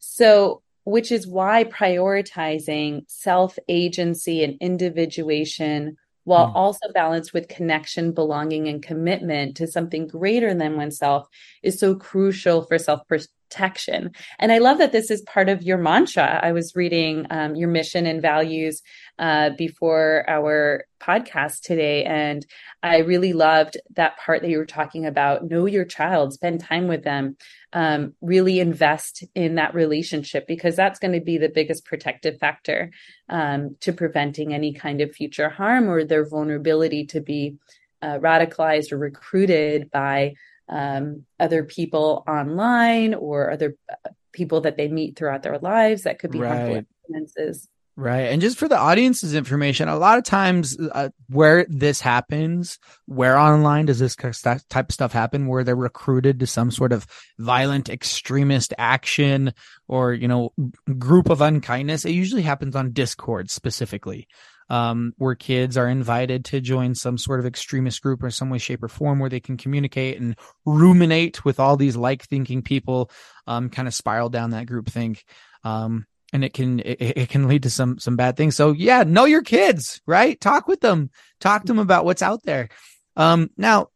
So 0.00 0.62
which 0.84 1.12
is 1.12 1.26
why 1.26 1.64
prioritizing 1.64 3.02
self 3.08 3.58
agency 3.68 4.42
and 4.42 4.56
individuation 4.60 5.96
while 6.24 6.48
mm. 6.48 6.54
also 6.54 6.86
balanced 6.94 7.32
with 7.32 7.48
connection, 7.48 8.12
belonging, 8.12 8.68
and 8.68 8.82
commitment 8.82 9.56
to 9.56 9.66
something 9.66 10.06
greater 10.06 10.54
than 10.54 10.76
oneself 10.76 11.26
is 11.62 11.78
so 11.78 11.94
crucial 11.94 12.62
for 12.62 12.78
self 12.78 13.06
protection. 13.52 14.12
And 14.38 14.50
I 14.50 14.58
love 14.58 14.78
that 14.78 14.92
this 14.92 15.10
is 15.10 15.20
part 15.22 15.48
of 15.48 15.62
your 15.62 15.78
mantra. 15.78 16.40
I 16.42 16.52
was 16.52 16.74
reading 16.74 17.26
um, 17.30 17.54
your 17.54 17.68
mission 17.68 18.06
and 18.06 18.22
values 18.22 18.82
uh, 19.18 19.50
before 19.58 20.24
our 20.28 20.84
podcast 21.00 21.60
today, 21.62 22.04
and 22.04 22.46
I 22.82 22.98
really 22.98 23.32
loved 23.32 23.76
that 23.94 24.16
part 24.16 24.42
that 24.42 24.48
you 24.48 24.58
were 24.58 24.66
talking 24.66 25.06
about. 25.06 25.48
Know 25.48 25.66
your 25.66 25.84
child, 25.84 26.32
spend 26.32 26.60
time 26.60 26.88
with 26.88 27.04
them, 27.04 27.36
um, 27.72 28.14
really 28.20 28.58
invest 28.60 29.24
in 29.34 29.56
that 29.56 29.74
relationship 29.74 30.46
because 30.46 30.76
that's 30.76 30.98
going 30.98 31.12
to 31.12 31.20
be 31.20 31.38
the 31.38 31.48
biggest 31.48 31.84
protective 31.84 32.38
factor 32.38 32.90
um, 33.28 33.76
to 33.80 33.92
preventing 33.92 34.54
any 34.54 34.72
kind 34.72 35.00
of 35.00 35.12
future 35.12 35.50
harm 35.50 35.90
or 35.90 36.04
their 36.04 36.26
vulnerability 36.26 37.06
to 37.06 37.20
be 37.20 37.56
uh, 38.00 38.18
radicalized 38.18 38.92
or 38.92 38.98
recruited 38.98 39.90
by 39.90 40.34
um, 40.68 41.24
other 41.38 41.64
people 41.64 42.24
online 42.26 43.14
or 43.14 43.50
other 43.50 43.76
uh, 43.90 44.10
people 44.32 44.62
that 44.62 44.76
they 44.76 44.88
meet 44.88 45.16
throughout 45.16 45.42
their 45.42 45.58
lives 45.58 46.02
that 46.02 46.18
could 46.18 46.30
be 46.30 46.38
right. 46.38 46.48
harmful 46.48 46.84
influences. 47.08 47.68
Right. 47.94 48.32
And 48.32 48.40
just 48.40 48.56
for 48.56 48.68
the 48.68 48.78
audience's 48.78 49.34
information, 49.34 49.88
a 49.88 49.98
lot 49.98 50.16
of 50.16 50.24
times 50.24 50.78
uh, 50.92 51.10
where 51.28 51.66
this 51.68 52.00
happens, 52.00 52.78
where 53.04 53.36
online 53.36 53.84
does 53.84 53.98
this 53.98 54.16
type 54.16 54.88
of 54.88 54.94
stuff 54.94 55.12
happen, 55.12 55.46
where 55.46 55.62
they're 55.62 55.76
recruited 55.76 56.40
to 56.40 56.46
some 56.46 56.70
sort 56.70 56.92
of 56.92 57.06
violent 57.38 57.90
extremist 57.90 58.72
action 58.78 59.52
or, 59.88 60.14
you 60.14 60.26
know, 60.26 60.54
group 60.98 61.28
of 61.28 61.42
unkindness, 61.42 62.06
it 62.06 62.12
usually 62.12 62.42
happens 62.42 62.74
on 62.74 62.92
Discord 62.92 63.50
specifically 63.50 64.26
um, 64.68 65.12
where 65.16 65.34
kids 65.34 65.76
are 65.76 65.88
invited 65.88 66.44
to 66.46 66.60
join 66.60 66.94
some 66.94 67.18
sort 67.18 67.40
of 67.40 67.46
extremist 67.46 68.02
group 68.02 68.22
or 68.22 68.30
some 68.30 68.50
way, 68.50 68.58
shape, 68.58 68.82
or 68.82 68.88
form 68.88 69.18
where 69.18 69.30
they 69.30 69.40
can 69.40 69.56
communicate 69.56 70.20
and 70.20 70.36
ruminate 70.64 71.44
with 71.44 71.60
all 71.60 71.76
these 71.76 71.96
like 71.96 72.24
thinking 72.24 72.62
people, 72.62 73.10
um, 73.46 73.68
kind 73.68 73.88
of 73.88 73.94
spiral 73.94 74.28
down 74.28 74.50
that 74.50 74.66
group 74.66 74.88
think. 74.88 75.24
Um, 75.64 76.06
and 76.32 76.44
it 76.44 76.54
can 76.54 76.80
it, 76.80 76.96
it, 77.00 77.28
can 77.28 77.46
lead 77.46 77.64
to 77.64 77.70
some 77.70 77.98
some 77.98 78.16
bad 78.16 78.36
things. 78.36 78.56
So 78.56 78.72
yeah, 78.72 79.02
know 79.02 79.26
your 79.26 79.42
kids, 79.42 80.00
right? 80.06 80.40
Talk 80.40 80.66
with 80.66 80.80
them, 80.80 81.10
talk 81.40 81.62
to 81.62 81.66
them 81.68 81.78
about 81.78 82.04
what's 82.04 82.22
out 82.22 82.42
there. 82.42 82.70
Um, 83.16 83.50
now 83.56 83.88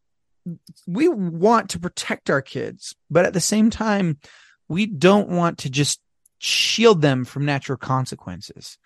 we 0.85 1.09
want 1.09 1.71
to 1.71 1.79
protect 1.79 2.29
our 2.29 2.41
kids, 2.41 2.95
but 3.09 3.25
at 3.25 3.33
the 3.33 3.41
same 3.41 3.69
time, 3.69 4.19
we 4.67 4.85
don't 4.85 5.29
want 5.29 5.59
to 5.59 5.69
just 5.69 5.99
shield 6.39 7.01
them 7.01 7.25
from 7.25 7.45
natural 7.45 7.77
consequences. 7.77 8.77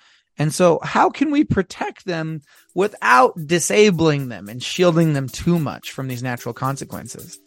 And 0.42 0.52
so, 0.52 0.80
how 0.82 1.12
can 1.12 1.30
we 1.30 1.44
protect 1.44 2.06
them 2.06 2.42
without 2.74 3.36
disabling 3.46 4.30
them 4.30 4.50
and 4.50 4.62
shielding 4.62 5.14
them 5.14 5.30
too 5.30 5.60
much 5.60 5.92
from 5.92 6.08
these 6.08 6.24
natural 6.24 6.52
consequences? 6.52 7.40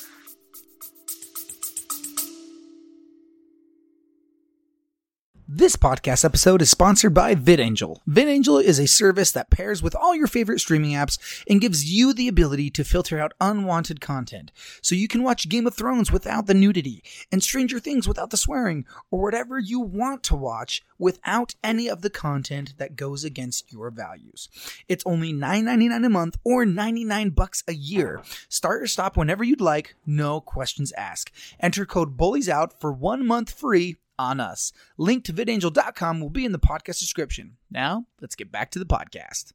This 5.46 5.76
podcast 5.76 6.24
episode 6.24 6.62
is 6.62 6.70
sponsored 6.70 7.12
by 7.12 7.34
VidAngel. 7.34 7.98
VidAngel 8.08 8.62
is 8.62 8.78
a 8.78 8.86
service 8.86 9.30
that 9.32 9.50
pairs 9.50 9.82
with 9.82 9.94
all 9.94 10.16
your 10.16 10.26
favorite 10.26 10.60
streaming 10.60 10.92
apps 10.92 11.18
and 11.46 11.60
gives 11.60 11.84
you 11.84 12.14
the 12.14 12.28
ability 12.28 12.70
to 12.70 12.82
filter 12.82 13.20
out 13.20 13.34
unwanted 13.42 14.00
content. 14.00 14.52
So 14.80 14.94
you 14.94 15.06
can 15.06 15.22
watch 15.22 15.50
Game 15.50 15.66
of 15.66 15.74
Thrones 15.74 16.10
without 16.10 16.46
the 16.46 16.54
nudity 16.54 17.04
and 17.30 17.42
Stranger 17.42 17.78
Things 17.78 18.08
without 18.08 18.30
the 18.30 18.38
swearing 18.38 18.86
or 19.10 19.20
whatever 19.20 19.58
you 19.58 19.80
want 19.80 20.22
to 20.24 20.34
watch 20.34 20.82
without 20.98 21.54
any 21.62 21.88
of 21.90 22.00
the 22.00 22.08
content 22.08 22.78
that 22.78 22.96
goes 22.96 23.22
against 23.22 23.70
your 23.70 23.90
values. 23.90 24.48
It's 24.88 25.04
only 25.04 25.34
$9.99 25.34 26.06
a 26.06 26.08
month 26.08 26.38
or 26.42 26.64
99 26.64 27.30
bucks 27.30 27.62
a 27.68 27.74
year. 27.74 28.22
Start 28.48 28.82
or 28.82 28.86
stop 28.86 29.18
whenever 29.18 29.44
you'd 29.44 29.60
like, 29.60 29.94
no 30.06 30.40
questions 30.40 30.90
asked. 30.92 31.30
Enter 31.60 31.84
code 31.84 32.16
BULLIES 32.16 32.48
OUT 32.48 32.80
for 32.80 32.90
one 32.90 33.26
month 33.26 33.50
free 33.50 33.98
on 34.18 34.40
us. 34.40 34.72
Link 34.98 35.24
to 35.24 35.32
vidangel.com 35.32 36.20
will 36.20 36.30
be 36.30 36.44
in 36.44 36.52
the 36.52 36.58
podcast 36.58 36.98
description. 36.98 37.56
Now, 37.70 38.06
let's 38.20 38.34
get 38.34 38.50
back 38.52 38.70
to 38.72 38.78
the 38.78 38.86
podcast. 38.86 39.52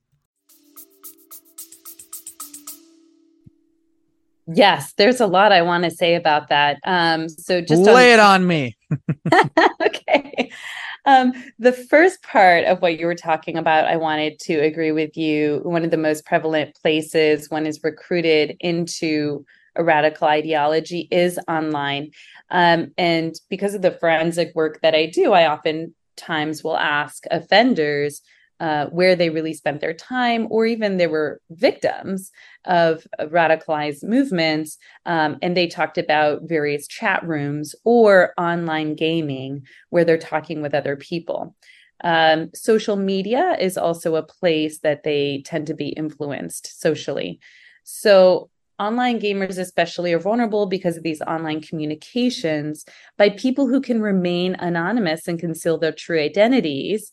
Yes, 4.52 4.94
there's 4.94 5.22
a 5.22 5.28
lot 5.28 5.52
I 5.52 5.62
want 5.62 5.84
to 5.84 5.92
say 5.92 6.16
about 6.16 6.50
that. 6.50 6.80
Um, 6.84 7.30
so 7.30 7.62
just 7.62 7.84
lay 7.84 8.14
on- 8.14 8.20
it 8.20 8.22
on 8.22 8.48
me. 8.48 8.78
okay. 9.86 10.52
Um, 11.06 11.34
the 11.60 11.72
first 11.72 12.22
part 12.24 12.66
of 12.66 12.82
what 12.82 13.00
you 13.00 13.06
were 13.06 13.16
talking 13.16 13.58
about, 13.58 13.86
I 13.86 13.96
wanted 13.98 14.40
to 14.40 14.56
agree 14.56 14.92
with 14.92 15.16
you. 15.16 15.62
One 15.64 15.84
of 15.84 15.92
the 15.92 15.98
most 15.98 16.26
prevalent 16.26 16.76
places 16.82 17.50
one 17.50 17.66
is 17.66 17.80
recruited 17.84 18.58
into 18.60 19.46
a 19.80 19.84
radical 19.84 20.28
ideology 20.28 21.08
is 21.10 21.40
online. 21.48 22.12
Um, 22.52 22.92
and 22.98 23.34
because 23.50 23.74
of 23.74 23.82
the 23.82 23.92
forensic 23.92 24.54
work 24.54 24.82
that 24.82 24.94
I 24.94 25.06
do, 25.06 25.32
I 25.32 25.52
oftentimes 25.52 26.64
will 26.64 26.78
ask 26.78 27.24
offenders 27.32 28.22
uh, 28.60 28.88
where 28.88 29.16
they 29.16 29.30
really 29.30 29.54
spent 29.54 29.80
their 29.80 29.94
time, 29.94 30.46
or 30.50 30.66
even 30.66 30.98
they 30.98 31.08
were 31.08 31.40
victims 31.50 32.30
of 32.66 33.08
radicalized 33.22 34.04
movements. 34.04 34.78
Um, 35.06 35.38
and 35.42 35.56
they 35.56 35.68
talked 35.68 35.98
about 35.98 36.42
various 36.44 36.86
chat 36.86 37.26
rooms 37.26 37.74
or 37.86 38.34
online 38.38 38.96
gaming 38.96 39.66
where 39.92 40.04
they're 40.04 40.18
talking 40.18 40.62
with 40.62 40.74
other 40.74 40.98
people. 40.98 41.56
Um, 42.04 42.50
social 42.54 42.98
media 42.98 43.56
is 43.60 43.78
also 43.78 44.16
a 44.16 44.24
place 44.24 44.80
that 44.80 45.04
they 45.04 45.42
tend 45.46 45.68
to 45.68 45.74
be 45.74 45.90
influenced 45.90 46.82
socially. 46.82 47.40
So 47.86 48.50
online 48.80 49.20
gamers 49.20 49.58
especially 49.58 50.14
are 50.14 50.20
vulnerable 50.20 50.66
because 50.66 50.98
of 50.98 51.04
these 51.04 51.22
online 51.22 51.62
communications 51.62 52.86
by 53.18 53.30
people 53.30 53.68
who 53.68 53.82
can 53.82 54.02
remain 54.02 54.56
anonymous 54.56 55.28
and 55.28 55.40
conceal 55.40 55.78
their 55.78 55.92
true 55.92 56.20
identities 56.20 57.12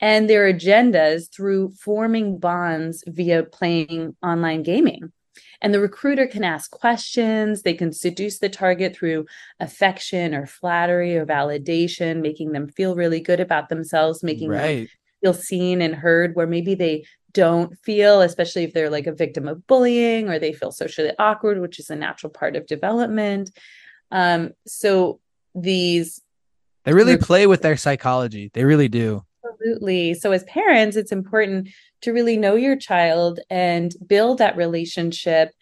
and 0.00 0.28
their 0.28 0.52
agendas 0.52 1.32
through 1.32 1.72
forming 1.80 2.38
bonds 2.38 3.04
via 3.06 3.44
playing 3.44 4.16
online 4.22 4.62
gaming. 4.62 5.12
And 5.60 5.72
the 5.72 5.80
recruiter 5.80 6.26
can 6.26 6.44
ask 6.44 6.70
questions, 6.70 7.62
they 7.62 7.74
can 7.74 7.92
seduce 7.92 8.38
the 8.38 8.48
target 8.48 8.94
through 8.94 9.26
affection 9.60 10.34
or 10.34 10.46
flattery 10.46 11.16
or 11.16 11.24
validation, 11.24 12.20
making 12.20 12.52
them 12.52 12.68
feel 12.68 12.94
really 12.94 13.20
good 13.20 13.40
about 13.40 13.68
themselves, 13.68 14.22
making 14.22 14.50
right. 14.50 14.60
them 14.60 14.88
feel 15.22 15.34
seen 15.34 15.80
and 15.80 15.94
heard, 15.94 16.34
where 16.34 16.46
maybe 16.46 16.74
they 16.74 17.04
don't 17.34 17.76
feel, 17.80 18.22
especially 18.22 18.64
if 18.64 18.72
they're 18.72 18.90
like 18.90 19.06
a 19.06 19.12
victim 19.12 19.46
of 19.46 19.66
bullying 19.66 20.30
or 20.30 20.38
they 20.38 20.52
feel 20.52 20.72
socially 20.72 21.12
awkward, 21.18 21.60
which 21.60 21.78
is 21.78 21.90
a 21.90 21.96
natural 21.96 22.30
part 22.30 22.56
of 22.56 22.66
development. 22.66 23.50
Um, 24.10 24.52
so 24.66 25.20
these 25.54 26.22
they 26.84 26.92
really 26.92 27.16
play 27.16 27.46
with 27.46 27.62
their 27.62 27.76
psychology. 27.76 28.50
They 28.52 28.64
really 28.64 28.88
do. 28.88 29.24
Absolutely. 29.44 30.14
So 30.14 30.32
as 30.32 30.44
parents, 30.44 30.96
it's 30.96 31.12
important 31.12 31.70
to 32.02 32.12
really 32.12 32.36
know 32.36 32.54
your 32.54 32.76
child 32.76 33.40
and 33.50 33.94
build 34.06 34.38
that 34.38 34.56
relationship, 34.56 35.52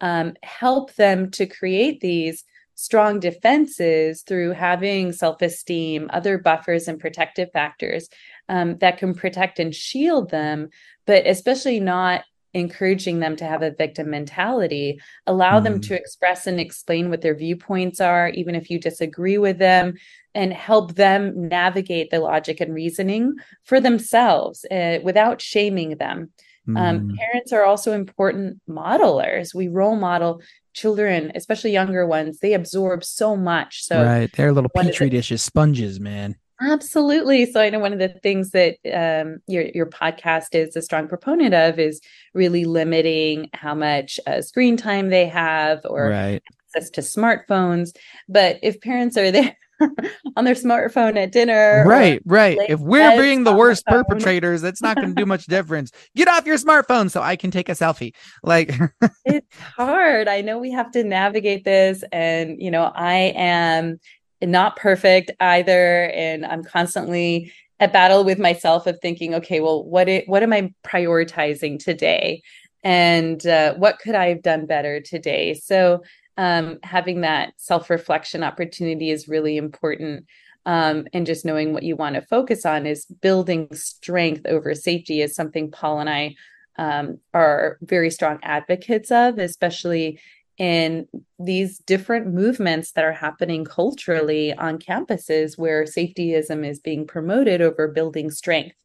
um, 0.00 0.34
help 0.42 0.94
them 0.94 1.30
to 1.32 1.46
create 1.46 2.00
these 2.00 2.44
strong 2.82 3.20
defenses 3.20 4.22
through 4.22 4.50
having 4.50 5.12
self 5.12 5.40
esteem, 5.40 6.10
other 6.12 6.36
buffers 6.36 6.88
and 6.88 6.98
protective 6.98 7.48
factors 7.52 8.08
um, 8.48 8.76
that 8.78 8.98
can 8.98 9.14
protect 9.14 9.60
and 9.60 9.72
shield 9.72 10.30
them, 10.30 10.68
but 11.06 11.24
especially 11.24 11.78
not 11.78 12.24
encouraging 12.54 13.20
them 13.20 13.36
to 13.36 13.46
have 13.46 13.62
a 13.62 13.70
victim 13.70 14.10
mentality 14.10 15.00
allow 15.26 15.58
mm. 15.58 15.64
them 15.64 15.80
to 15.80 15.94
express 15.94 16.46
and 16.46 16.60
explain 16.60 17.08
what 17.08 17.22
their 17.22 17.34
viewpoints 17.34 17.98
are 17.98 18.28
even 18.28 18.54
if 18.54 18.68
you 18.68 18.78
disagree 18.78 19.38
with 19.38 19.56
them 19.56 19.94
and 20.34 20.52
help 20.52 20.94
them 20.94 21.48
navigate 21.48 22.10
the 22.10 22.20
logic 22.20 22.60
and 22.60 22.74
reasoning 22.74 23.32
for 23.64 23.80
themselves 23.80 24.66
uh, 24.70 24.98
without 25.02 25.40
shaming 25.40 25.96
them 25.96 26.30
um, 26.76 26.98
hmm. 26.98 27.14
parents 27.16 27.54
are 27.54 27.64
also 27.64 27.92
important 27.92 28.60
modelers 28.68 29.54
we 29.54 29.68
role 29.68 29.96
model 29.96 30.42
children 30.72 31.32
especially 31.34 31.70
younger 31.70 32.06
ones 32.06 32.38
they 32.40 32.54
absorb 32.54 33.04
so 33.04 33.36
much 33.36 33.84
so 33.84 34.02
right 34.02 34.30
they're 34.36 34.52
little 34.52 34.70
petri 34.70 35.08
dishes 35.10 35.42
sponges 35.42 36.00
man 36.00 36.34
Absolutely. 36.60 37.50
So 37.50 37.60
I 37.60 37.70
know 37.70 37.80
one 37.80 37.92
of 37.92 37.98
the 37.98 38.08
things 38.08 38.50
that 38.50 38.76
um, 38.92 39.38
your 39.48 39.64
your 39.74 39.86
podcast 39.86 40.54
is 40.54 40.76
a 40.76 40.82
strong 40.82 41.08
proponent 41.08 41.54
of 41.54 41.78
is 41.78 42.00
really 42.34 42.64
limiting 42.64 43.50
how 43.52 43.74
much 43.74 44.20
uh, 44.26 44.42
screen 44.42 44.76
time 44.76 45.08
they 45.08 45.26
have 45.26 45.80
or 45.84 46.08
right. 46.08 46.42
access 46.76 46.90
to 46.90 47.00
smartphones. 47.00 47.96
But 48.28 48.60
if 48.62 48.80
parents 48.80 49.16
are 49.16 49.32
there 49.32 49.56
on 50.36 50.44
their 50.44 50.54
smartphone 50.54 51.16
at 51.16 51.32
dinner. 51.32 51.84
Right, 51.86 52.20
right. 52.24 52.58
If 52.68 52.80
we're 52.80 53.20
being 53.20 53.44
the 53.44 53.52
worst 53.52 53.84
the 53.86 53.92
perpetrators, 53.92 54.62
that's 54.62 54.82
not 54.82 54.96
going 54.96 55.14
to 55.14 55.14
do 55.14 55.26
much 55.26 55.46
difference. 55.46 55.92
Get 56.16 56.28
off 56.28 56.46
your 56.46 56.58
smartphone 56.58 57.10
so 57.10 57.22
I 57.22 57.36
can 57.36 57.50
take 57.50 57.68
a 57.68 57.72
selfie. 57.72 58.14
Like 58.42 58.74
it's 59.24 59.56
hard. 59.76 60.28
I 60.28 60.40
know 60.40 60.58
we 60.58 60.72
have 60.72 60.90
to 60.92 61.04
navigate 61.04 61.64
this 61.64 62.04
and 62.12 62.60
you 62.60 62.70
know, 62.70 62.84
I 62.94 63.32
am 63.34 64.00
not 64.40 64.76
perfect 64.76 65.30
either 65.40 66.10
and 66.10 66.44
I'm 66.44 66.64
constantly 66.64 67.52
at 67.80 67.92
battle 67.92 68.24
with 68.24 68.38
myself 68.38 68.86
of 68.86 68.98
thinking, 69.00 69.34
okay, 69.34 69.60
well, 69.60 69.84
what 69.84 70.08
it, 70.08 70.28
what 70.28 70.42
am 70.42 70.52
I 70.52 70.72
prioritizing 70.84 71.82
today? 71.82 72.42
And 72.84 73.44
uh, 73.46 73.74
what 73.74 73.98
could 73.98 74.14
I 74.14 74.28
have 74.28 74.42
done 74.42 74.66
better 74.66 75.00
today? 75.00 75.54
So 75.54 76.02
um, 76.36 76.78
having 76.82 77.22
that 77.22 77.54
self 77.56 77.90
reflection 77.90 78.42
opportunity 78.42 79.10
is 79.10 79.28
really 79.28 79.56
important. 79.56 80.26
Um, 80.64 81.08
and 81.12 81.26
just 81.26 81.44
knowing 81.44 81.72
what 81.72 81.82
you 81.82 81.96
want 81.96 82.14
to 82.14 82.22
focus 82.22 82.64
on 82.64 82.86
is 82.86 83.04
building 83.04 83.68
strength 83.74 84.46
over 84.46 84.74
safety 84.74 85.20
is 85.20 85.34
something 85.34 85.72
Paul 85.72 85.98
and 85.98 86.08
I 86.08 86.36
um, 86.78 87.18
are 87.34 87.78
very 87.82 88.10
strong 88.10 88.38
advocates 88.42 89.10
of, 89.10 89.38
especially 89.38 90.20
in 90.58 91.08
these 91.38 91.78
different 91.78 92.28
movements 92.28 92.92
that 92.92 93.04
are 93.04 93.12
happening 93.12 93.64
culturally 93.64 94.54
on 94.54 94.78
campuses 94.78 95.58
where 95.58 95.84
safetyism 95.84 96.64
is 96.64 96.78
being 96.78 97.06
promoted 97.06 97.60
over 97.60 97.88
building 97.88 98.30
strength. 98.30 98.76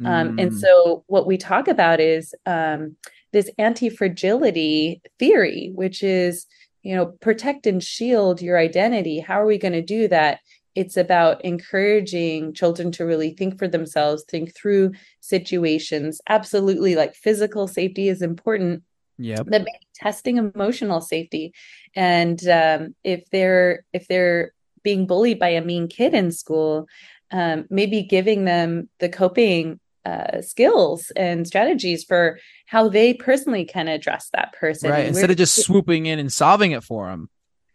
Mm. 0.00 0.06
Um, 0.06 0.38
and 0.38 0.52
mm. 0.52 0.58
so, 0.58 1.04
what 1.06 1.26
we 1.26 1.38
talk 1.38 1.68
about 1.68 2.00
is 2.00 2.34
um, 2.44 2.96
this 3.32 3.50
anti 3.58 3.88
fragility 3.88 5.00
theory, 5.18 5.70
which 5.74 6.02
is 6.02 6.46
you 6.82 6.94
know, 6.94 7.06
protect 7.06 7.66
and 7.66 7.82
shield 7.82 8.42
your 8.42 8.58
identity. 8.58 9.20
How 9.20 9.40
are 9.40 9.46
we 9.46 9.58
going 9.58 9.72
to 9.72 9.82
do 9.82 10.08
that? 10.08 10.40
It's 10.74 10.96
about 10.96 11.44
encouraging 11.44 12.54
children 12.54 12.92
to 12.92 13.04
really 13.04 13.30
think 13.34 13.58
for 13.58 13.68
themselves, 13.68 14.24
think 14.24 14.54
through 14.54 14.92
situations. 15.20 16.20
Absolutely, 16.28 16.96
like 16.96 17.14
physical 17.14 17.68
safety 17.68 18.08
is 18.08 18.22
important. 18.22 18.82
Yeah. 19.18 19.42
But 19.42 19.66
testing 19.94 20.38
emotional 20.38 21.00
safety, 21.00 21.52
and 21.94 22.40
um, 22.48 22.94
if 23.04 23.28
they're 23.30 23.84
if 23.92 24.08
they're 24.08 24.52
being 24.82 25.06
bullied 25.06 25.38
by 25.38 25.50
a 25.50 25.64
mean 25.64 25.88
kid 25.88 26.14
in 26.14 26.32
school, 26.32 26.88
um, 27.30 27.66
maybe 27.70 28.02
giving 28.02 28.44
them 28.44 28.88
the 28.98 29.08
coping 29.08 29.78
uh, 30.04 30.42
skills 30.42 31.12
and 31.16 31.46
strategies 31.46 32.04
for 32.04 32.38
how 32.66 32.88
they 32.88 33.14
personally 33.14 33.64
can 33.64 33.88
address 33.88 34.30
that 34.32 34.52
person. 34.52 34.90
Right. 34.90 35.06
Instead 35.06 35.30
of 35.30 35.36
just 35.36 35.64
swooping 35.64 36.06
in 36.06 36.18
and 36.18 36.32
solving 36.32 36.72
it 36.72 36.82
for 36.82 37.08
them. 37.08 37.28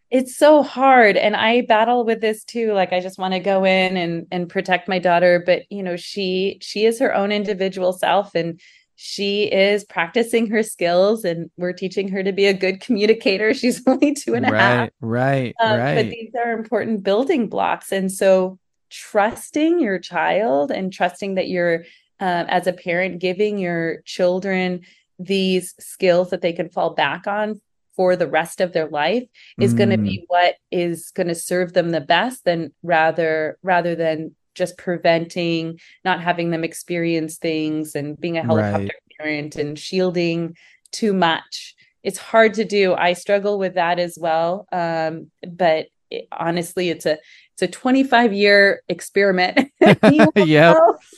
It's 0.09 0.37
so 0.37 0.63
hard. 0.63 1.17
And 1.17 1.35
I 1.35 1.61
battle 1.61 2.05
with 2.05 2.21
this 2.21 2.43
too. 2.45 2.71
Like 2.73 2.93
I 2.93 3.01
just 3.01 3.19
want 3.19 3.33
to 3.33 3.39
go 3.39 3.65
in 3.65 3.97
and 3.97 4.27
and 4.31 4.49
protect 4.49 4.87
my 4.87 4.99
daughter. 4.99 5.43
But 5.45 5.63
you 5.69 5.83
know, 5.83 5.97
she 5.97 6.59
she 6.61 6.85
is 6.85 6.99
her 6.99 7.13
own 7.13 7.31
individual 7.31 7.91
self 7.91 8.33
and 8.33 8.59
she 8.95 9.43
is 9.43 9.83
practicing 9.83 10.47
her 10.47 10.63
skills 10.63 11.23
and 11.23 11.51
we're 11.55 11.73
teaching 11.73 12.07
her 12.07 12.23
to 12.23 12.31
be 12.31 12.47
a 12.47 12.53
good 12.53 12.79
communicator. 12.79 13.53
She's 13.53 13.85
only 13.85 14.13
two 14.13 14.33
and 14.33 14.45
a 14.45 14.51
right, 14.51 14.59
half. 14.59 14.89
Right. 15.01 15.55
Um, 15.59 15.79
right. 15.79 15.95
But 15.95 16.09
these 16.09 16.31
are 16.35 16.51
important 16.53 17.03
building 17.03 17.47
blocks. 17.47 17.91
And 17.91 18.11
so 18.11 18.57
trusting 18.89 19.79
your 19.79 19.99
child 19.99 20.71
and 20.71 20.91
trusting 20.91 21.35
that 21.35 21.47
you're 21.47 21.83
um, 22.19 22.45
as 22.47 22.67
a 22.67 22.73
parent, 22.73 23.19
giving 23.19 23.57
your 23.57 24.01
children 24.01 24.81
these 25.19 25.73
skills 25.79 26.29
that 26.29 26.41
they 26.41 26.53
can 26.53 26.69
fall 26.69 26.91
back 26.91 27.27
on 27.27 27.59
for 27.97 28.15
the 28.15 28.27
rest 28.27 28.61
of 28.61 28.71
their 28.73 28.87
life 28.87 29.23
is 29.59 29.73
mm. 29.73 29.77
going 29.77 29.89
to 29.89 29.97
be 29.97 30.23
what 30.27 30.55
is 30.71 31.11
going 31.11 31.27
to 31.27 31.35
serve 31.35 31.73
them 31.73 31.89
the 31.89 31.99
best 31.99 32.45
than 32.45 32.71
rather 32.83 33.57
rather 33.63 33.95
than 33.95 34.35
just 34.53 34.77
preventing 34.77 35.79
not 36.05 36.21
having 36.21 36.51
them 36.51 36.63
experience 36.63 37.37
things 37.37 37.95
and 37.95 38.19
being 38.19 38.37
a 38.37 38.43
helicopter 38.43 38.83
right. 38.83 39.17
parent 39.19 39.55
and 39.55 39.77
shielding 39.79 40.55
too 40.91 41.13
much 41.13 41.75
it's 42.03 42.19
hard 42.19 42.53
to 42.53 42.63
do 42.63 42.93
i 42.93 43.13
struggle 43.13 43.57
with 43.57 43.73
that 43.73 43.97
as 43.97 44.17
well 44.19 44.67
um, 44.71 45.31
but 45.47 45.87
it, 46.11 46.27
honestly 46.31 46.89
it's 46.89 47.07
a 47.07 47.17
it's 47.59 47.63
a 47.63 47.79
25 47.79 48.33
year 48.33 48.83
experiment. 48.87 49.71
yeah. 50.35 50.75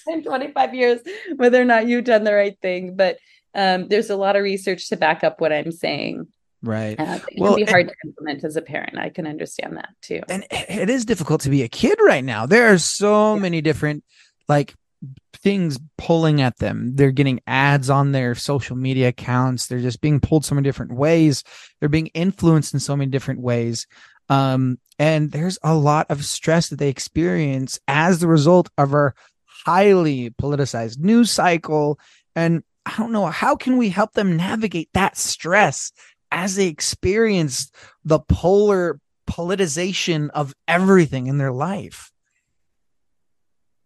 In 0.07 0.23
25 0.23 0.73
years, 0.73 1.01
whether 1.35 1.61
or 1.61 1.65
not 1.65 1.87
you've 1.87 2.05
done 2.05 2.23
the 2.23 2.33
right 2.33 2.57
thing. 2.61 2.95
But 2.95 3.17
um, 3.53 3.89
there's 3.89 4.09
a 4.09 4.15
lot 4.15 4.37
of 4.37 4.43
research 4.43 4.87
to 4.89 4.95
back 4.95 5.23
up 5.23 5.41
what 5.41 5.51
I'm 5.51 5.71
saying. 5.71 6.27
Right. 6.61 6.97
Uh, 6.97 7.19
it 7.29 7.41
well, 7.41 7.55
can 7.55 7.65
be 7.65 7.69
hard 7.69 7.87
and, 7.87 7.89
to 7.89 8.07
implement 8.07 8.43
as 8.45 8.55
a 8.55 8.61
parent. 8.61 8.97
I 8.97 9.09
can 9.09 9.27
understand 9.27 9.75
that 9.77 9.89
too. 10.01 10.21
And 10.29 10.45
it 10.49 10.89
is 10.89 11.03
difficult 11.03 11.41
to 11.41 11.49
be 11.49 11.63
a 11.63 11.69
kid 11.69 11.97
right 12.01 12.23
now. 12.23 12.45
There 12.45 12.71
are 12.71 12.77
so 12.77 13.35
yeah. 13.35 13.41
many 13.41 13.61
different 13.61 14.05
like 14.47 14.73
things 15.33 15.77
pulling 15.97 16.41
at 16.41 16.57
them. 16.57 16.95
They're 16.95 17.11
getting 17.11 17.41
ads 17.47 17.89
on 17.89 18.13
their 18.13 18.33
social 18.35 18.77
media 18.77 19.09
accounts. 19.09 19.67
They're 19.67 19.79
just 19.79 20.01
being 20.01 20.19
pulled 20.19 20.45
so 20.45 20.55
many 20.55 20.67
different 20.67 20.93
ways. 20.93 21.43
They're 21.79 21.89
being 21.89 22.07
influenced 22.07 22.73
in 22.73 22.79
so 22.79 22.95
many 22.95 23.09
different 23.09 23.41
ways. 23.41 23.87
Um, 24.29 24.79
and 24.97 25.31
there's 25.31 25.57
a 25.63 25.73
lot 25.73 26.07
of 26.09 26.25
stress 26.25 26.69
that 26.69 26.77
they 26.77 26.89
experience 26.89 27.79
as 27.87 28.19
the 28.19 28.27
result 28.27 28.69
of 28.77 28.93
our 28.93 29.15
highly 29.65 30.29
politicized 30.31 30.99
news 30.99 31.31
cycle. 31.31 31.99
And 32.35 32.63
I 32.85 32.95
don't 32.97 33.11
know, 33.11 33.25
how 33.27 33.55
can 33.55 33.77
we 33.77 33.89
help 33.89 34.13
them 34.13 34.37
navigate 34.37 34.89
that 34.93 35.17
stress 35.17 35.91
as 36.31 36.55
they 36.55 36.67
experience 36.67 37.71
the 38.03 38.19
polar 38.19 38.99
politicization 39.27 40.29
of 40.31 40.53
everything 40.67 41.27
in 41.27 41.37
their 41.37 41.51
life? 41.51 42.11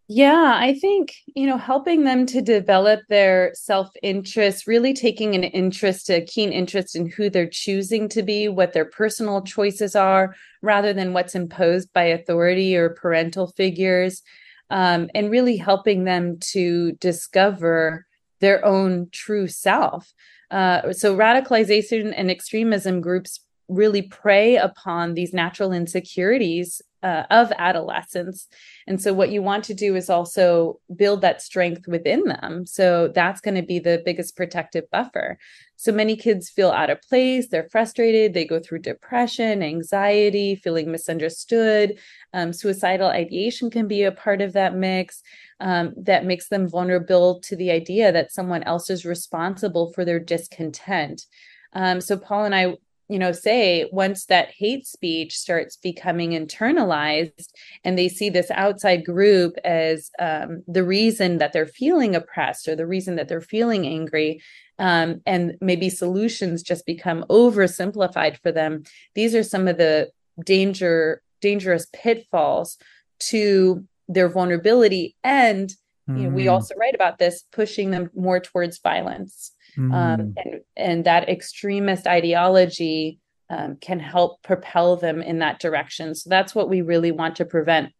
Yeah, 0.09 0.55
I 0.57 0.73
think, 0.73 1.13
you 1.33 1.47
know, 1.47 1.57
helping 1.57 2.03
them 2.03 2.25
to 2.27 2.41
develop 2.41 2.99
their 3.07 3.51
self 3.55 3.89
interest, 4.03 4.67
really 4.67 4.93
taking 4.93 5.33
an 5.33 5.43
interest, 5.45 6.09
a 6.09 6.21
keen 6.21 6.51
interest 6.51 6.95
in 6.95 7.09
who 7.09 7.29
they're 7.29 7.47
choosing 7.49 8.09
to 8.09 8.21
be, 8.21 8.49
what 8.49 8.73
their 8.73 8.85
personal 8.85 9.41
choices 9.41 9.95
are, 9.95 10.35
rather 10.61 10.93
than 10.93 11.13
what's 11.13 11.35
imposed 11.35 11.91
by 11.93 12.03
authority 12.03 12.75
or 12.75 12.89
parental 12.89 13.47
figures, 13.47 14.21
um, 14.69 15.09
and 15.15 15.31
really 15.31 15.55
helping 15.55 16.03
them 16.03 16.37
to 16.51 16.91
discover 16.93 18.05
their 18.41 18.63
own 18.65 19.07
true 19.11 19.47
self. 19.47 20.13
Uh, 20.51 20.91
so, 20.91 21.15
radicalization 21.15 22.13
and 22.15 22.29
extremism 22.29 22.99
groups 22.99 23.39
really 23.69 24.01
prey 24.01 24.57
upon 24.57 25.13
these 25.13 25.33
natural 25.33 25.71
insecurities 25.71 26.81
uh, 27.03 27.25
of 27.29 27.51
adolescence. 27.57 28.47
And 28.87 29.01
so, 29.01 29.13
what 29.13 29.29
you 29.29 29.41
want 29.41 29.65
to 29.65 29.73
do 29.73 29.95
is 29.95 30.09
also 30.09 30.79
build 30.95 31.21
that 31.21 31.41
strength 31.41 31.87
within 31.87 32.23
them. 32.23 32.65
So, 32.65 33.09
that's 33.09 33.41
going 33.41 33.55
to 33.55 33.61
be 33.61 33.79
the 33.79 34.01
biggest 34.05 34.37
protective 34.37 34.89
buffer. 34.89 35.37
So, 35.75 35.91
many 35.91 36.15
kids 36.15 36.49
feel 36.49 36.71
out 36.71 36.89
of 36.89 37.01
place, 37.01 37.49
they're 37.49 37.67
frustrated, 37.69 38.33
they 38.33 38.45
go 38.45 38.59
through 38.59 38.79
depression, 38.79 39.61
anxiety, 39.61 40.55
feeling 40.55 40.91
misunderstood. 40.91 41.99
Um, 42.33 42.53
suicidal 42.53 43.09
ideation 43.09 43.69
can 43.69 43.87
be 43.87 44.03
a 44.03 44.11
part 44.11 44.41
of 44.41 44.53
that 44.53 44.73
mix 44.73 45.21
um, 45.59 45.93
that 45.97 46.25
makes 46.25 46.47
them 46.47 46.69
vulnerable 46.69 47.41
to 47.41 47.55
the 47.55 47.71
idea 47.71 48.11
that 48.13 48.31
someone 48.31 48.63
else 48.63 48.89
is 48.89 49.05
responsible 49.05 49.91
for 49.91 50.05
their 50.05 50.19
discontent. 50.19 51.25
Um, 51.73 51.99
so, 51.99 52.17
Paul 52.17 52.45
and 52.45 52.55
I 52.55 52.77
you 53.13 53.19
know 53.19 53.31
say 53.31 53.87
once 53.91 54.25
that 54.25 54.49
hate 54.57 54.87
speech 54.87 55.37
starts 55.37 55.77
becoming 55.77 56.31
internalized 56.31 57.49
and 57.83 57.95
they 57.95 58.09
see 58.09 58.27
this 58.27 58.49
outside 58.49 59.05
group 59.05 59.55
as 59.63 60.09
um, 60.17 60.63
the 60.67 60.83
reason 60.83 61.37
that 61.37 61.53
they're 61.53 61.67
feeling 61.67 62.15
oppressed 62.15 62.67
or 62.67 62.75
the 62.75 62.87
reason 62.87 63.15
that 63.15 63.27
they're 63.27 63.39
feeling 63.39 63.85
angry 63.85 64.41
um, 64.79 65.21
and 65.27 65.55
maybe 65.61 65.91
solutions 65.91 66.63
just 66.63 66.87
become 66.87 67.23
oversimplified 67.29 68.41
for 68.41 68.51
them 68.51 68.81
these 69.13 69.35
are 69.35 69.43
some 69.43 69.67
of 69.67 69.77
the 69.77 70.09
danger 70.43 71.21
dangerous 71.39 71.85
pitfalls 71.93 72.79
to 73.19 73.85
their 74.07 74.27
vulnerability 74.27 75.15
and 75.23 75.75
mm. 76.09 76.17
you 76.17 76.23
know, 76.23 76.35
we 76.35 76.45
hmm. 76.45 76.51
also 76.51 76.75
write 76.75 76.95
about 76.95 77.17
this 77.17 77.43
pushing 77.51 77.91
them 77.91 78.09
more 78.13 78.39
towards 78.39 78.79
violence 78.79 79.53
Mm. 79.77 79.93
Um, 79.93 80.33
and, 80.37 80.61
and 80.75 81.05
that 81.05 81.29
extremist 81.29 82.07
ideology 82.07 83.19
um, 83.49 83.77
can 83.77 83.99
help 83.99 84.41
propel 84.43 84.95
them 84.95 85.21
in 85.21 85.39
that 85.39 85.59
direction. 85.59 86.15
So 86.15 86.29
that's 86.29 86.55
what 86.55 86.69
we 86.69 86.81
really 86.81 87.11
want 87.11 87.35
to 87.37 87.45
prevent. 87.45 87.91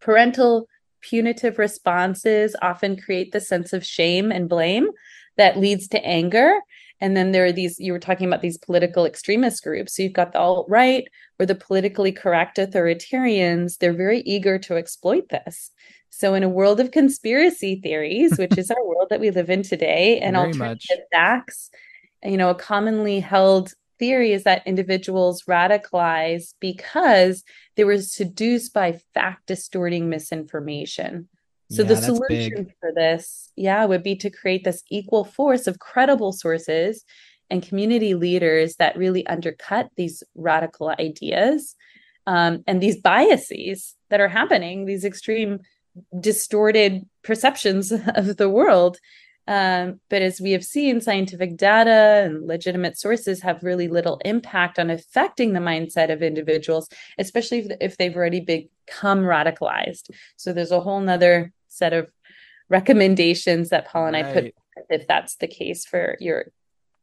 Parental 0.00 0.68
punitive 1.00 1.58
responses 1.58 2.56
often 2.62 3.00
create 3.00 3.32
the 3.32 3.40
sense 3.40 3.72
of 3.72 3.86
shame 3.86 4.32
and 4.32 4.48
blame 4.48 4.88
that 5.36 5.58
leads 5.58 5.88
to 5.88 6.04
anger. 6.04 6.58
And 7.00 7.16
then 7.16 7.32
there 7.32 7.44
are 7.44 7.52
these, 7.52 7.78
you 7.78 7.92
were 7.92 7.98
talking 7.98 8.26
about 8.26 8.40
these 8.40 8.58
political 8.58 9.04
extremist 9.04 9.62
groups. 9.62 9.96
So 9.96 10.02
you've 10.02 10.12
got 10.14 10.32
the 10.32 10.38
alt 10.38 10.66
right 10.68 11.04
or 11.38 11.46
the 11.46 11.54
politically 11.54 12.10
correct 12.10 12.56
authoritarians. 12.56 13.78
They're 13.78 13.92
very 13.92 14.20
eager 14.20 14.58
to 14.60 14.76
exploit 14.76 15.28
this. 15.28 15.70
So, 16.18 16.32
in 16.32 16.42
a 16.42 16.48
world 16.48 16.80
of 16.80 16.92
conspiracy 16.92 17.78
theories, 17.82 18.38
which 18.38 18.56
is 18.56 18.70
our 18.70 18.82
world 18.86 19.08
that 19.10 19.20
we 19.20 19.30
live 19.30 19.50
in 19.50 19.62
today, 19.62 20.18
and 20.18 20.34
very 20.34 20.46
alternative 20.48 20.98
much. 20.98 21.08
facts, 21.12 21.70
you 22.24 22.38
know, 22.38 22.48
a 22.48 22.54
commonly 22.54 23.20
held 23.20 23.74
theory 23.98 24.32
is 24.32 24.44
that 24.44 24.66
individuals 24.66 25.42
radicalize 25.42 26.54
because 26.58 27.44
they 27.76 27.84
were 27.84 28.00
seduced 28.00 28.72
by 28.72 28.98
fact 29.12 29.46
distorting 29.46 30.08
misinformation. 30.08 31.28
So 31.70 31.82
yeah, 31.82 31.88
the 31.88 31.96
solution 31.96 32.72
for 32.80 32.92
this, 32.94 33.52
yeah, 33.54 33.84
would 33.84 34.02
be 34.02 34.16
to 34.16 34.30
create 34.30 34.64
this 34.64 34.82
equal 34.90 35.24
force 35.24 35.66
of 35.66 35.80
credible 35.80 36.32
sources 36.32 37.04
and 37.50 37.62
community 37.62 38.14
leaders 38.14 38.76
that 38.76 38.96
really 38.96 39.26
undercut 39.26 39.90
these 39.96 40.22
radical 40.34 40.88
ideas 40.88 41.76
um, 42.26 42.64
and 42.66 42.80
these 42.80 43.00
biases 43.00 43.94
that 44.08 44.20
are 44.20 44.28
happening, 44.28 44.86
these 44.86 45.04
extreme 45.04 45.60
distorted 46.18 47.06
perceptions 47.22 47.92
of 48.14 48.36
the 48.36 48.48
world. 48.48 48.98
Um, 49.48 50.00
but 50.10 50.22
as 50.22 50.40
we 50.40 50.52
have 50.52 50.64
seen, 50.64 51.00
scientific 51.00 51.56
data 51.56 52.24
and 52.24 52.46
legitimate 52.46 52.98
sources 52.98 53.42
have 53.42 53.62
really 53.62 53.86
little 53.86 54.20
impact 54.24 54.78
on 54.78 54.90
affecting 54.90 55.52
the 55.52 55.60
mindset 55.60 56.12
of 56.12 56.20
individuals, 56.20 56.88
especially 57.16 57.58
if, 57.58 57.76
if 57.80 57.96
they've 57.96 58.16
already 58.16 58.40
become 58.40 59.20
radicalized. 59.20 60.10
So 60.36 60.52
there's 60.52 60.72
a 60.72 60.80
whole 60.80 61.00
nother 61.00 61.52
set 61.68 61.92
of 61.92 62.10
recommendations 62.68 63.68
that 63.68 63.86
Paul 63.86 64.06
and 64.06 64.14
right. 64.16 64.26
I 64.26 64.32
put 64.32 64.54
if 64.90 65.06
that's 65.06 65.36
the 65.36 65.46
case 65.46 65.84
for 65.84 66.16
your 66.20 66.46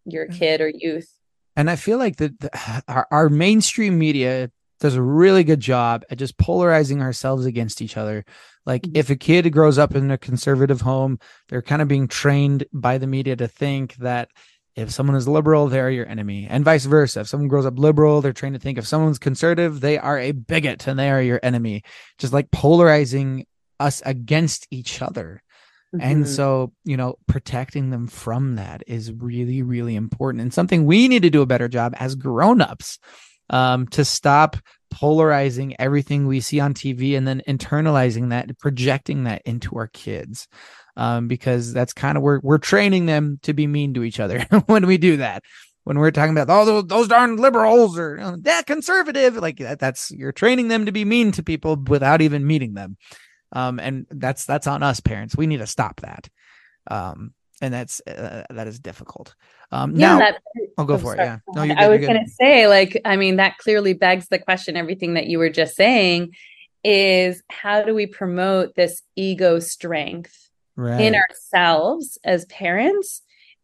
your 0.05 0.27
kid 0.27 0.61
or 0.61 0.69
youth. 0.69 1.09
And 1.55 1.69
I 1.69 1.75
feel 1.75 1.97
like 1.97 2.17
that 2.17 2.83
our, 2.87 3.07
our 3.09 3.29
mainstream 3.29 3.97
media 3.97 4.51
does 4.79 4.95
a 4.95 5.01
really 5.01 5.43
good 5.43 5.59
job 5.59 6.03
at 6.09 6.17
just 6.17 6.37
polarizing 6.37 7.01
ourselves 7.01 7.45
against 7.45 7.81
each 7.81 7.95
other. 7.95 8.25
Like 8.65 8.83
mm-hmm. 8.83 8.97
if 8.97 9.09
a 9.09 9.15
kid 9.15 9.51
grows 9.51 9.77
up 9.77 9.95
in 9.95 10.11
a 10.11 10.17
conservative 10.17 10.81
home, 10.81 11.19
they're 11.49 11.61
kind 11.61 11.81
of 11.81 11.87
being 11.87 12.07
trained 12.07 12.65
by 12.73 12.97
the 12.97 13.07
media 13.07 13.35
to 13.35 13.47
think 13.47 13.95
that 13.95 14.29
if 14.75 14.89
someone 14.89 15.15
is 15.15 15.27
liberal, 15.27 15.67
they're 15.67 15.91
your 15.91 16.07
enemy, 16.07 16.47
and 16.49 16.65
vice 16.65 16.85
versa. 16.85 17.21
If 17.21 17.27
someone 17.27 17.47
grows 17.47 17.65
up 17.65 17.77
liberal, 17.77 18.21
they're 18.21 18.33
trained 18.33 18.55
to 18.55 18.59
think 18.59 18.77
if 18.77 18.87
someone's 18.87 19.19
conservative, 19.19 19.81
they 19.81 19.99
are 19.99 20.17
a 20.17 20.31
bigot 20.31 20.87
and 20.87 20.97
they 20.97 21.11
are 21.11 21.21
your 21.21 21.39
enemy. 21.43 21.83
Just 22.17 22.33
like 22.33 22.49
polarizing 22.49 23.45
us 23.79 24.01
against 24.05 24.67
each 24.71 25.01
other. 25.01 25.43
Mm-hmm. 25.93 26.05
And 26.05 26.27
so, 26.27 26.73
you 26.83 26.97
know, 26.97 27.17
protecting 27.27 27.91
them 27.91 28.07
from 28.07 28.55
that 28.55 28.81
is 28.87 29.11
really, 29.11 29.61
really 29.61 29.95
important 29.95 30.41
and 30.41 30.53
something 30.53 30.85
we 30.85 31.07
need 31.07 31.21
to 31.21 31.29
do 31.29 31.43
a 31.43 31.47
better 31.47 31.67
job 31.67 31.93
as 31.97 32.15
grown-ups 32.15 32.97
um, 33.53 33.87
to 33.87 34.03
stop 34.03 34.57
polarizing 34.89 35.75
everything 35.79 36.25
we 36.25 36.39
see 36.39 36.59
on 36.59 36.73
TV 36.73 37.15
and 37.15 37.27
then 37.27 37.41
internalizing 37.47 38.31
that, 38.31 38.57
projecting 38.57 39.25
that 39.25 39.43
into 39.45 39.77
our 39.77 39.87
kids. 39.87 40.47
Um, 40.95 41.27
because 41.27 41.73
that's 41.73 41.93
kind 41.93 42.17
of 42.17 42.23
where 42.23 42.39
we're 42.43 42.59
training 42.59 43.07
them 43.07 43.39
to 43.43 43.53
be 43.53 43.65
mean 43.65 43.95
to 43.95 44.03
each 44.03 44.19
other 44.19 44.41
when 44.67 44.85
we 44.85 44.97
do 44.97 45.17
that. 45.17 45.43
When 45.85 45.97
we're 45.97 46.11
talking 46.11 46.37
about 46.37 46.49
oh 46.49 46.65
those, 46.65 46.85
those 46.85 47.07
darn 47.07 47.37
liberals 47.37 47.97
or 47.97 48.17
know, 48.17 48.37
that 48.41 48.67
conservative, 48.67 49.35
like 49.35 49.57
that, 49.57 49.79
that's 49.79 50.11
you're 50.11 50.31
training 50.31 50.67
them 50.67 50.85
to 50.85 50.91
be 50.91 51.03
mean 51.03 51.31
to 51.33 51.43
people 51.43 51.75
without 51.75 52.21
even 52.21 52.45
meeting 52.45 52.73
them. 52.73 52.97
Um, 53.51 53.79
and 53.79 54.05
that's 54.09 54.45
that's 54.45 54.67
on 54.67 54.83
us 54.83 54.99
parents. 54.99 55.35
We 55.35 55.47
need 55.47 55.57
to 55.57 55.67
stop 55.67 56.01
that. 56.01 56.29
Um, 56.89 57.33
and 57.61 57.73
that's 57.73 58.01
uh, 58.07 58.43
that 58.49 58.67
is 58.67 58.79
difficult. 58.79 59.35
Um, 59.71 59.95
yeah, 59.95 60.13
now, 60.13 60.19
that, 60.19 60.41
I'll 60.77 60.85
go 60.85 60.95
oh, 60.95 60.97
for 60.97 61.15
sorry. 61.15 61.27
it. 61.27 61.41
Yeah, 61.55 61.65
no, 61.65 61.75
I 61.75 61.87
was 61.87 62.01
going 62.01 62.23
to 62.23 62.29
say, 62.29 62.67
like, 62.67 62.99
I 63.05 63.15
mean, 63.15 63.37
that 63.37 63.57
clearly 63.57 63.93
begs 63.93 64.27
the 64.27 64.39
question. 64.39 64.77
Everything 64.77 65.15
that 65.15 65.27
you 65.27 65.39
were 65.39 65.49
just 65.49 65.75
saying 65.75 66.35
is 66.83 67.41
how 67.49 67.81
do 67.81 67.95
we 67.95 68.05
promote 68.05 68.75
this 68.75 69.01
ego 69.15 69.59
strength 69.59 70.49
right. 70.75 70.99
in 70.99 71.15
ourselves 71.15 72.17
as 72.23 72.45
parents 72.45 73.21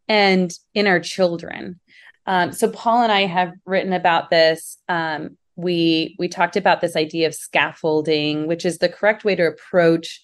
and 0.08 0.54
in 0.74 0.88
our 0.88 1.00
children? 1.00 1.80
Um, 2.26 2.52
so 2.52 2.70
Paul 2.70 3.04
and 3.04 3.12
I 3.12 3.26
have 3.26 3.54
written 3.66 3.94
about 3.94 4.30
this 4.30 4.78
um, 4.88 5.38
we 5.56 6.16
we 6.18 6.28
talked 6.30 6.56
about 6.56 6.80
this 6.80 6.96
idea 6.96 7.28
of 7.28 7.36
scaffolding 7.36 8.48
which 8.48 8.66
is 8.66 8.78
the 8.78 8.88
correct 8.88 9.26
way 9.26 9.36
to 9.36 9.48
approach 9.48 10.22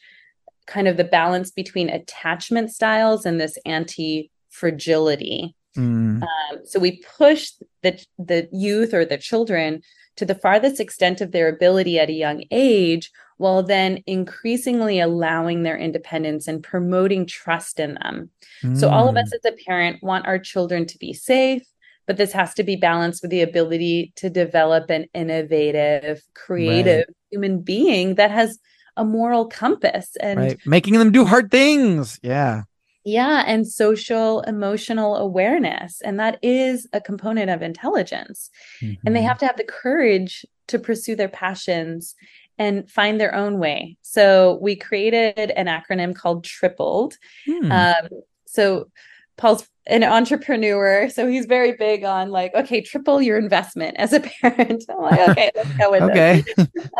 kind 0.67 0.88
of 0.88 0.97
the 0.97 1.04
balance 1.04 1.51
between 1.51 1.89
attachment 1.89 2.71
styles 2.71 3.25
and 3.25 3.39
this 3.39 3.58
anti 3.65 4.32
fragility 4.49 5.56
mm. 5.78 6.21
um, 6.21 6.60
so 6.63 6.80
we 6.80 7.01
push 7.17 7.51
the 7.84 8.04
the 8.17 8.47
youth 8.51 8.93
or 8.93 9.06
the 9.06 9.17
children 9.17 9.82
to 10.17 10.25
the 10.25 10.36
farthest 10.36 10.80
extent 10.80 11.21
of 11.21 11.32
their 11.32 11.49
ability 11.49 11.99
at 11.99 12.10
a 12.10 12.13
young 12.13 12.43
age 12.51 13.12
while 13.38 13.63
then 13.63 14.01
increasingly 14.08 14.99
allowing 14.99 15.63
their 15.63 15.78
independence 15.78 16.47
and 16.47 16.63
promoting 16.63 17.25
trust 17.25 17.80
in 17.80 17.95
them. 17.95 18.30
Mm. 18.63 18.80
So, 18.80 18.89
all 18.89 19.10
of 19.10 19.17
us 19.17 19.30
mm. 19.30 19.36
as 19.36 19.54
a 19.54 19.63
parent 19.65 20.01
want 20.01 20.25
our 20.25 20.39
children 20.39 20.86
to 20.88 20.97
be 20.97 21.13
safe, 21.13 21.63
but 22.08 22.17
this 22.17 22.32
has 22.32 22.54
to 22.56 22.63
be 22.63 22.75
balanced 22.75 23.21
with 23.21 23.32
the 23.32 23.41
ability 23.41 24.13
to 24.17 24.30
develop 24.30 24.89
an 24.89 25.08
innovative, 25.13 26.21
creative 26.34 27.06
right. 27.08 27.15
human 27.32 27.62
being 27.62 28.15
that 28.15 28.32
has 28.32 28.58
a 28.97 29.05
moral 29.05 29.47
compass 29.47 30.15
and 30.21 30.39
right. 30.39 30.60
making 30.65 30.93
them 30.95 31.12
do 31.12 31.25
hard 31.25 31.51
things. 31.51 32.19
Yeah. 32.23 32.63
Yeah, 33.08 33.43
and 33.45 33.67
social 33.67 34.41
emotional 34.41 35.15
awareness. 35.15 36.01
And 36.01 36.19
that 36.19 36.39
is 36.41 36.88
a 36.91 36.99
component 36.99 37.51
of 37.51 37.62
intelligence. 37.62 38.49
Mm-hmm. 38.81 39.05
And 39.05 39.15
they 39.15 39.19
mm-hmm. 39.19 39.27
have 39.27 39.38
to 39.39 39.45
have 39.45 39.58
the 39.58 39.63
courage 39.63 40.43
to 40.67 40.79
pursue 40.79 41.15
their 41.15 41.29
passions 41.29 42.15
and 42.58 42.89
find 42.89 43.19
their 43.19 43.36
own 43.36 43.60
way. 43.60 43.97
So 44.01 44.58
we 44.62 44.75
created 44.75 45.51
an 45.51 45.67
acronym 45.67 46.15
called 46.15 46.45
TRIPLED. 46.45 47.17
Hmm. 47.45 47.71
Um, 47.71 48.10
so 48.47 48.89
Paul's 49.38 49.67
an 49.88 50.04
entrepreneur, 50.04 51.10
so 51.10 51.28
he's 51.28 51.45
very 51.45 51.74
big 51.74 52.04
on 52.04 52.32
like, 52.32 52.54
okay, 52.56 52.82
triple 52.82 53.21
your 53.21 53.38
investment 53.38 53.95
as 53.98 54.13
a 54.13 54.19
parent. 54.41 54.84
I'm 54.89 55.02
like, 55.02 55.30
okay, 55.30 55.52
let's 55.56 55.74
go 55.74 55.91
with 55.91 56.04
okay. 56.04 56.43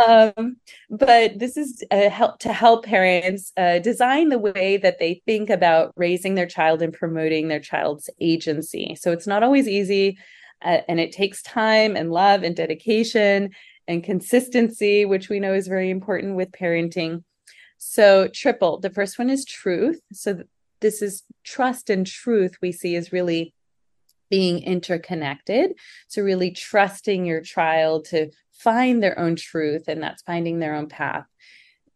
Um, 0.08 0.58
but 0.89 1.39
this 1.39 1.58
is 1.58 1.84
help 1.91 2.39
to 2.39 2.54
help 2.54 2.86
parents 2.86 3.52
uh, 3.58 3.80
design 3.80 4.30
the 4.30 4.38
way 4.38 4.78
that 4.78 5.00
they 5.00 5.21
think 5.26 5.50
about 5.50 5.93
raising 5.95 6.36
their 6.36 6.45
child 6.45 6.82
and 6.82 6.93
promoting 6.93 7.48
their 7.48 7.60
child's 7.60 8.10
agency. 8.19 8.95
So 9.00 9.12
it's 9.12 9.28
not 9.28 9.43
always 9.43 9.67
easy, 9.67 10.17
uh, 10.63 10.80
and 10.88 11.00
it 11.00 11.12
takes 11.12 11.41
time 11.41 11.95
and 11.95 12.12
love 12.12 12.43
and 12.43 12.56
dedication 12.56 13.52
and 13.88 14.04
consistency, 14.04 15.06
which 15.06 15.30
we 15.30 15.39
know 15.39 15.54
is 15.54 15.67
very 15.67 15.89
important 15.89 16.36
with 16.36 16.52
parenting. 16.52 17.24
So, 17.78 18.28
triple. 18.28 18.80
The 18.80 18.89
first 18.89 19.19
one 19.19 19.30
is 19.30 19.45
truth. 19.45 20.02
So, 20.12 20.43
this 20.82 21.02
is 21.02 21.24
trust 21.45 21.89
and 21.89 22.05
truth 22.05 22.58
we 22.62 22.71
see 22.71 22.95
is 22.95 23.13
really 23.13 23.53
being 24.29 24.63
interconnected. 24.63 25.73
So, 26.08 26.21
really 26.21 26.51
trusting 26.51 27.25
your 27.25 27.41
child 27.41 28.05
to 28.05 28.31
find 28.51 29.01
their 29.01 29.17
own 29.17 29.36
truth, 29.36 29.88
and 29.88 30.01
that's 30.01 30.23
finding 30.23 30.60
their 30.60 30.75
own 30.75 30.88
path. 30.88 31.25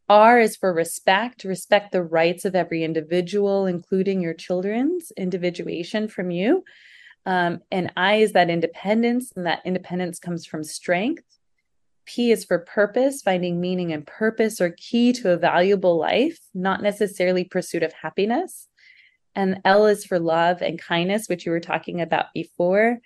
R 0.07 0.39
is 0.39 0.55
for 0.55 0.73
respect, 0.73 1.43
respect 1.43 1.91
the 1.91 2.03
rights 2.03 2.45
of 2.45 2.55
every 2.55 2.83
individual, 2.83 3.65
including 3.65 4.21
your 4.21 4.33
children's 4.33 5.12
individuation 5.17 6.07
from 6.07 6.31
you. 6.31 6.63
Um, 7.25 7.59
and 7.69 7.91
I 7.95 8.15
is 8.15 8.31
that 8.33 8.49
independence, 8.49 9.31
and 9.35 9.45
that 9.45 9.62
independence 9.65 10.19
comes 10.19 10.45
from 10.45 10.63
strength. 10.63 11.23
P 12.05 12.31
is 12.31 12.43
for 12.43 12.59
purpose, 12.59 13.21
finding 13.21 13.62
meaning 13.62 13.93
and 13.93 14.07
purpose 14.07 14.59
are 14.59 14.71
key 14.71 15.13
to 15.13 15.31
a 15.31 15.38
valuable 15.38 15.97
life, 15.97 16.39
not 16.55 16.81
necessarily 16.81 17.43
pursuit 17.43 17.83
of 17.83 17.93
happiness. 17.93 18.68
And 19.35 19.61
L 19.63 19.85
is 19.85 20.05
for 20.05 20.19
love 20.19 20.61
and 20.61 20.79
kindness, 20.79 21.27
which 21.27 21.45
you 21.45 21.51
were 21.51 21.59
talking 21.59 22.01
about 22.01 22.27
before. 22.33 22.99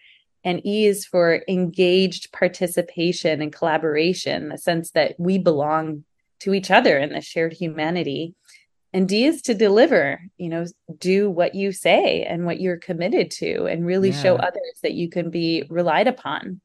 And 0.43 0.65
E 0.65 0.85
is 0.85 1.05
for 1.05 1.43
engaged 1.47 2.31
participation 2.31 3.41
and 3.41 3.53
collaboration, 3.53 4.49
the 4.49 4.57
sense 4.57 4.91
that 4.91 5.15
we 5.17 5.37
belong 5.37 6.03
to 6.39 6.53
each 6.53 6.71
other 6.71 6.97
in 6.97 7.13
the 7.13 7.21
shared 7.21 7.53
humanity. 7.53 8.35
And 8.91 9.07
D 9.07 9.25
is 9.25 9.41
to 9.43 9.53
deliver, 9.53 10.21
you 10.37 10.49
know, 10.49 10.65
do 10.97 11.29
what 11.29 11.55
you 11.55 11.71
say 11.71 12.23
and 12.23 12.45
what 12.45 12.59
you're 12.59 12.77
committed 12.77 13.31
to, 13.31 13.65
and 13.65 13.85
really 13.85 14.09
yeah. 14.09 14.21
show 14.21 14.35
others 14.35 14.79
that 14.83 14.93
you 14.93 15.09
can 15.09 15.29
be 15.29 15.65
relied 15.69 16.07
upon. 16.07 16.61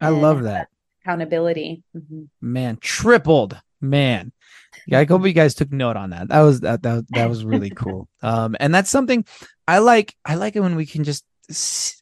I 0.00 0.10
love 0.10 0.42
that. 0.42 0.68
Accountability. 1.02 1.82
Mm-hmm. 1.96 2.24
Man, 2.40 2.76
tripled. 2.80 3.60
Man, 3.80 4.32
yeah, 4.86 4.98
I 4.98 5.04
hope 5.04 5.24
you 5.26 5.32
guys 5.32 5.54
took 5.54 5.72
note 5.72 5.96
on 5.96 6.10
that. 6.10 6.28
That 6.28 6.40
was 6.40 6.60
that 6.60 6.82
that, 6.82 7.04
that 7.10 7.28
was 7.28 7.44
really 7.44 7.70
cool. 7.76 8.08
Um, 8.22 8.56
and 8.60 8.74
that's 8.74 8.90
something 8.90 9.24
I 9.66 9.78
like. 9.78 10.14
I 10.24 10.34
like 10.36 10.56
it 10.56 10.60
when 10.60 10.76
we 10.76 10.86
can 10.86 11.04
just 11.04 11.24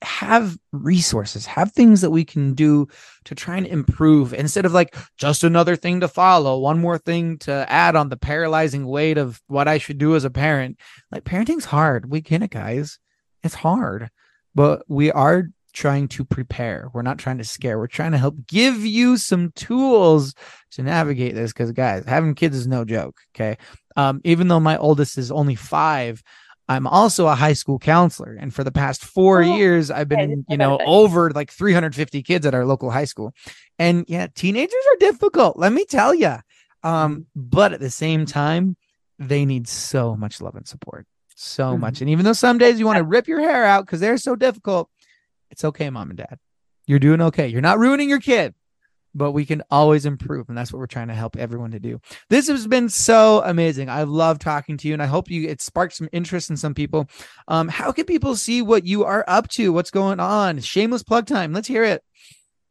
have 0.02 0.56
resources, 0.70 1.46
have 1.46 1.72
things 1.72 2.00
that 2.00 2.10
we 2.10 2.24
can 2.24 2.54
do 2.54 2.86
to 3.24 3.34
try 3.34 3.56
and 3.56 3.66
improve 3.66 4.32
instead 4.32 4.64
of 4.64 4.72
like 4.72 4.96
just 5.16 5.42
another 5.42 5.74
thing 5.74 5.98
to 6.00 6.06
follow, 6.06 6.58
one 6.60 6.78
more 6.78 6.96
thing 6.98 7.38
to 7.38 7.66
add 7.68 7.96
on 7.96 8.08
the 8.08 8.16
paralyzing 8.16 8.86
weight 8.86 9.18
of 9.18 9.42
what 9.48 9.66
I 9.66 9.78
should 9.78 9.98
do 9.98 10.14
as 10.14 10.24
a 10.24 10.30
parent. 10.30 10.78
Like 11.10 11.24
parenting's 11.24 11.64
hard. 11.64 12.08
We 12.08 12.20
get 12.20 12.42
it, 12.42 12.50
guys. 12.50 12.98
It's 13.42 13.54
hard. 13.54 14.10
but 14.54 14.84
we 14.88 15.10
are 15.10 15.48
trying 15.72 16.08
to 16.08 16.24
prepare. 16.24 16.90
We're 16.92 17.02
not 17.02 17.18
trying 17.18 17.38
to 17.38 17.44
scare. 17.44 17.78
We're 17.78 17.86
trying 17.86 18.12
to 18.12 18.18
help 18.18 18.46
give 18.46 18.84
you 18.84 19.16
some 19.16 19.52
tools 19.52 20.34
to 20.72 20.82
navigate 20.82 21.34
this 21.34 21.52
because 21.52 21.72
guys, 21.72 22.04
having 22.06 22.34
kids 22.34 22.56
is 22.56 22.66
no 22.66 22.84
joke, 22.84 23.18
okay? 23.34 23.56
Um 23.96 24.20
even 24.24 24.48
though 24.48 24.60
my 24.60 24.76
oldest 24.76 25.18
is 25.18 25.30
only 25.30 25.54
5, 25.54 26.22
I'm 26.68 26.86
also 26.86 27.26
a 27.26 27.34
high 27.34 27.52
school 27.54 27.78
counselor 27.78 28.36
and 28.40 28.54
for 28.54 28.64
the 28.64 28.72
past 28.72 29.04
4 29.04 29.42
Oh, 29.42 29.44
years 29.44 29.90
I've 29.90 30.08
been, 30.08 30.44
you 30.48 30.56
know, 30.56 30.78
over 30.86 31.30
like 31.30 31.50
350 31.50 32.22
kids 32.22 32.46
at 32.46 32.54
our 32.54 32.64
local 32.64 32.90
high 32.90 33.04
school. 33.04 33.34
And 33.78 34.04
yeah, 34.08 34.26
teenagers 34.34 34.84
are 34.92 34.96
difficult, 34.98 35.58
let 35.58 35.72
me 35.72 35.84
tell 35.84 36.14
you. 36.14 36.36
Um 36.82 37.26
but 37.34 37.72
at 37.72 37.80
the 37.80 37.90
same 37.90 38.26
time, 38.26 38.76
they 39.18 39.44
need 39.44 39.68
so 39.68 40.16
much 40.16 40.40
love 40.40 40.54
and 40.56 40.66
support. 40.66 41.06
So 41.34 41.76
Mhm. 41.76 41.80
much. 41.80 42.00
And 42.00 42.10
even 42.10 42.24
though 42.24 42.32
some 42.32 42.58
days 42.58 42.78
you 42.78 42.86
want 42.86 42.98
to 42.98 43.04
rip 43.04 43.26
your 43.28 43.40
hair 43.40 43.64
out 43.64 43.86
cuz 43.86 44.00
they're 44.00 44.16
so 44.16 44.36
difficult, 44.36 44.88
it's 45.52 45.64
okay, 45.64 45.90
mom 45.90 46.10
and 46.10 46.16
dad. 46.16 46.38
You're 46.86 46.98
doing 46.98 47.20
okay. 47.20 47.46
You're 47.46 47.60
not 47.60 47.78
ruining 47.78 48.08
your 48.08 48.20
kid, 48.20 48.54
but 49.14 49.32
we 49.32 49.44
can 49.44 49.62
always 49.70 50.04
improve. 50.06 50.48
And 50.48 50.58
that's 50.58 50.72
what 50.72 50.78
we're 50.78 50.86
trying 50.86 51.08
to 51.08 51.14
help 51.14 51.36
everyone 51.36 51.70
to 51.72 51.78
do. 51.78 52.00
This 52.28 52.48
has 52.48 52.66
been 52.66 52.88
so 52.88 53.42
amazing. 53.44 53.88
I 53.88 54.02
love 54.02 54.38
talking 54.38 54.76
to 54.78 54.88
you, 54.88 54.94
and 54.94 55.02
I 55.02 55.06
hope 55.06 55.30
you 55.30 55.48
it 55.48 55.60
sparked 55.60 55.94
some 55.94 56.08
interest 56.10 56.50
in 56.50 56.56
some 56.56 56.74
people. 56.74 57.08
Um, 57.46 57.68
how 57.68 57.92
can 57.92 58.06
people 58.06 58.34
see 58.34 58.62
what 58.62 58.84
you 58.84 59.04
are 59.04 59.24
up 59.28 59.48
to? 59.50 59.72
What's 59.72 59.90
going 59.90 60.18
on? 60.18 60.58
Shameless 60.58 61.04
plug 61.04 61.26
time. 61.26 61.52
Let's 61.52 61.68
hear 61.68 61.84
it. 61.84 62.02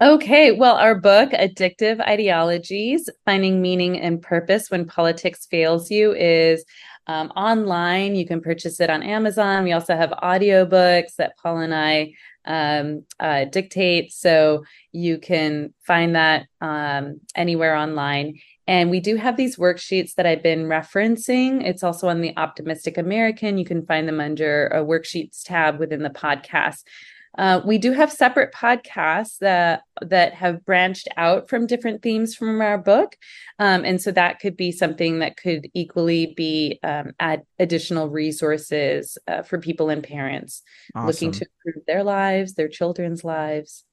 Okay, 0.02 0.52
well, 0.52 0.78
our 0.78 0.96
book, 0.96 1.30
Addictive 1.30 2.00
Ideologies 2.00 3.08
Finding 3.24 3.62
Meaning 3.62 4.00
and 4.00 4.20
Purpose 4.20 4.72
When 4.72 4.88
Politics 4.88 5.46
Fails 5.46 5.92
You, 5.92 6.14
is 6.16 6.66
um, 7.06 7.28
online. 7.36 8.16
You 8.16 8.26
can 8.26 8.42
purchase 8.42 8.80
it 8.80 8.90
on 8.90 9.04
Amazon. 9.04 9.64
We 9.64 9.74
also 9.74 9.96
have 9.96 10.10
audiobooks 10.10 11.18
that 11.18 11.38
Paul 11.38 11.60
and 11.60 11.76
I 11.76 12.14
um, 12.46 13.06
uh, 13.20 13.46
dictate. 13.46 14.12
So 14.12 14.64
you 14.92 15.18
can 15.18 15.74
find 15.86 16.16
that 16.16 16.48
um, 16.60 17.22
anywhere 17.36 17.76
online. 17.76 18.40
And 18.68 18.90
we 18.90 19.00
do 19.00 19.16
have 19.16 19.38
these 19.38 19.58
worksheets 19.58 20.14
that 20.16 20.26
I've 20.26 20.44
been 20.44 20.66
referencing. 20.66 21.66
It's 21.66 21.84
also 21.84 22.08
on 22.08 22.22
the 22.22 22.36
Optimistic 22.38 22.98
American. 22.98 23.58
You 23.58 23.66
can 23.66 23.86
find 23.86 24.08
them 24.08 24.20
under 24.20 24.68
a 24.68 24.84
worksheets 24.84 25.44
tab 25.44 25.80
within 25.80 26.04
the 26.04 26.10
podcast. 26.10 26.84
Uh, 27.38 27.62
we 27.66 27.78
do 27.78 27.94
have 27.94 28.12
separate 28.12 28.54
podcasts 28.54 29.38
that 29.40 29.84
that 30.02 30.34
have 30.34 30.66
branched 30.66 31.08
out 31.16 31.48
from 31.48 31.66
different 31.66 32.02
themes 32.02 32.36
from 32.36 32.60
our 32.62 32.78
book, 32.78 33.16
um, 33.58 33.86
and 33.86 34.02
so 34.02 34.12
that 34.12 34.40
could 34.40 34.58
be 34.58 34.72
something 34.72 35.20
that 35.20 35.38
could 35.38 35.70
equally 35.74 36.34
be 36.36 36.80
um, 36.84 37.12
add 37.20 37.44
additional 37.58 38.10
resources 38.10 39.18
uh, 39.28 39.44
for 39.44 39.60
people 39.60 39.90
and 39.90 40.04
parents 40.04 40.62
looking 41.06 41.32
to 41.32 41.46
improve 41.66 41.86
their 41.86 42.04
lives, 42.04 42.54
their 42.54 42.68
children's 42.68 43.24
lives, 43.24 43.86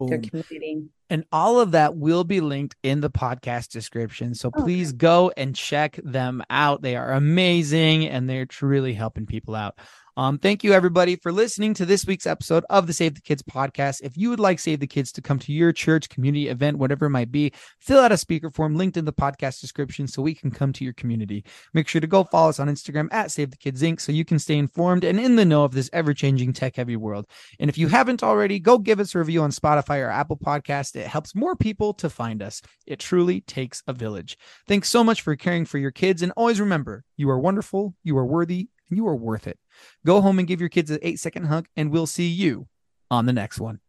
their 0.00 0.18
community. 0.18 0.84
And 1.12 1.24
all 1.30 1.60
of 1.60 1.72
that 1.72 1.94
will 1.94 2.24
be 2.24 2.40
linked 2.40 2.74
in 2.82 3.02
the 3.02 3.10
podcast 3.10 3.68
description. 3.68 4.34
So 4.34 4.48
Okay. 4.48 4.62
please 4.62 4.92
go 4.92 5.30
and 5.36 5.54
check 5.54 6.00
them 6.02 6.42
out. 6.48 6.80
They 6.80 6.96
are 6.96 7.12
amazing 7.12 8.06
and 8.08 8.30
they're 8.30 8.46
truly 8.46 8.94
helping 8.94 9.26
people 9.26 9.54
out. 9.54 9.78
Um, 10.14 10.36
thank 10.36 10.62
you 10.62 10.74
everybody 10.74 11.16
for 11.16 11.32
listening 11.32 11.72
to 11.72 11.86
this 11.86 12.04
week's 12.06 12.26
episode 12.26 12.66
of 12.68 12.86
the 12.86 12.92
Save 12.92 13.14
the 13.14 13.22
Kids 13.22 13.42
podcast. 13.42 14.00
If 14.02 14.14
you 14.14 14.28
would 14.28 14.40
like 14.40 14.58
Save 14.58 14.80
the 14.80 14.86
Kids 14.86 15.10
to 15.12 15.22
come 15.22 15.38
to 15.38 15.52
your 15.54 15.72
church, 15.72 16.10
community 16.10 16.48
event, 16.48 16.76
whatever 16.76 17.06
it 17.06 17.10
might 17.10 17.32
be, 17.32 17.50
fill 17.80 17.98
out 17.98 18.12
a 18.12 18.18
speaker 18.18 18.50
form 18.50 18.76
linked 18.76 18.98
in 18.98 19.06
the 19.06 19.12
podcast 19.14 19.62
description 19.62 20.06
so 20.06 20.20
we 20.20 20.34
can 20.34 20.50
come 20.50 20.70
to 20.74 20.84
your 20.84 20.92
community. 20.92 21.46
Make 21.72 21.88
sure 21.88 22.02
to 22.02 22.06
go 22.06 22.24
follow 22.24 22.50
us 22.50 22.60
on 22.60 22.68
Instagram 22.68 23.08
at 23.10 23.30
Save 23.30 23.52
the 23.52 23.56
Kids 23.56 23.80
Inc. 23.80 24.02
so 24.02 24.12
you 24.12 24.26
can 24.26 24.38
stay 24.38 24.58
informed 24.58 25.02
and 25.02 25.18
in 25.18 25.36
the 25.36 25.46
know 25.46 25.64
of 25.64 25.72
this 25.72 25.88
ever 25.94 26.12
changing 26.12 26.52
tech 26.52 26.76
heavy 26.76 26.96
world. 26.96 27.26
And 27.58 27.70
if 27.70 27.78
you 27.78 27.88
haven't 27.88 28.22
already, 28.22 28.58
go 28.60 28.76
give 28.76 29.00
us 29.00 29.14
a 29.14 29.18
review 29.18 29.40
on 29.40 29.50
Spotify 29.50 30.04
or 30.04 30.10
Apple 30.10 30.36
Podcast. 30.36 30.94
It 31.02 31.08
helps 31.08 31.34
more 31.34 31.54
people 31.54 31.92
to 31.94 32.08
find 32.08 32.42
us. 32.42 32.62
It 32.86 32.98
truly 32.98 33.42
takes 33.42 33.82
a 33.86 33.92
village. 33.92 34.38
Thanks 34.66 34.88
so 34.88 35.04
much 35.04 35.20
for 35.20 35.36
caring 35.36 35.66
for 35.66 35.78
your 35.78 35.90
kids. 35.90 36.22
And 36.22 36.32
always 36.36 36.60
remember, 36.60 37.04
you 37.16 37.28
are 37.28 37.38
wonderful, 37.38 37.94
you 38.02 38.16
are 38.16 38.24
worthy, 38.24 38.68
and 38.88 38.96
you 38.96 39.06
are 39.06 39.16
worth 39.16 39.46
it. 39.46 39.58
Go 40.06 40.20
home 40.20 40.38
and 40.38 40.48
give 40.48 40.60
your 40.60 40.70
kids 40.70 40.90
an 40.90 41.00
eight 41.02 41.20
second 41.20 41.44
hug, 41.44 41.66
and 41.76 41.90
we'll 41.90 42.06
see 42.06 42.28
you 42.28 42.68
on 43.10 43.26
the 43.26 43.32
next 43.32 43.60
one. 43.60 43.81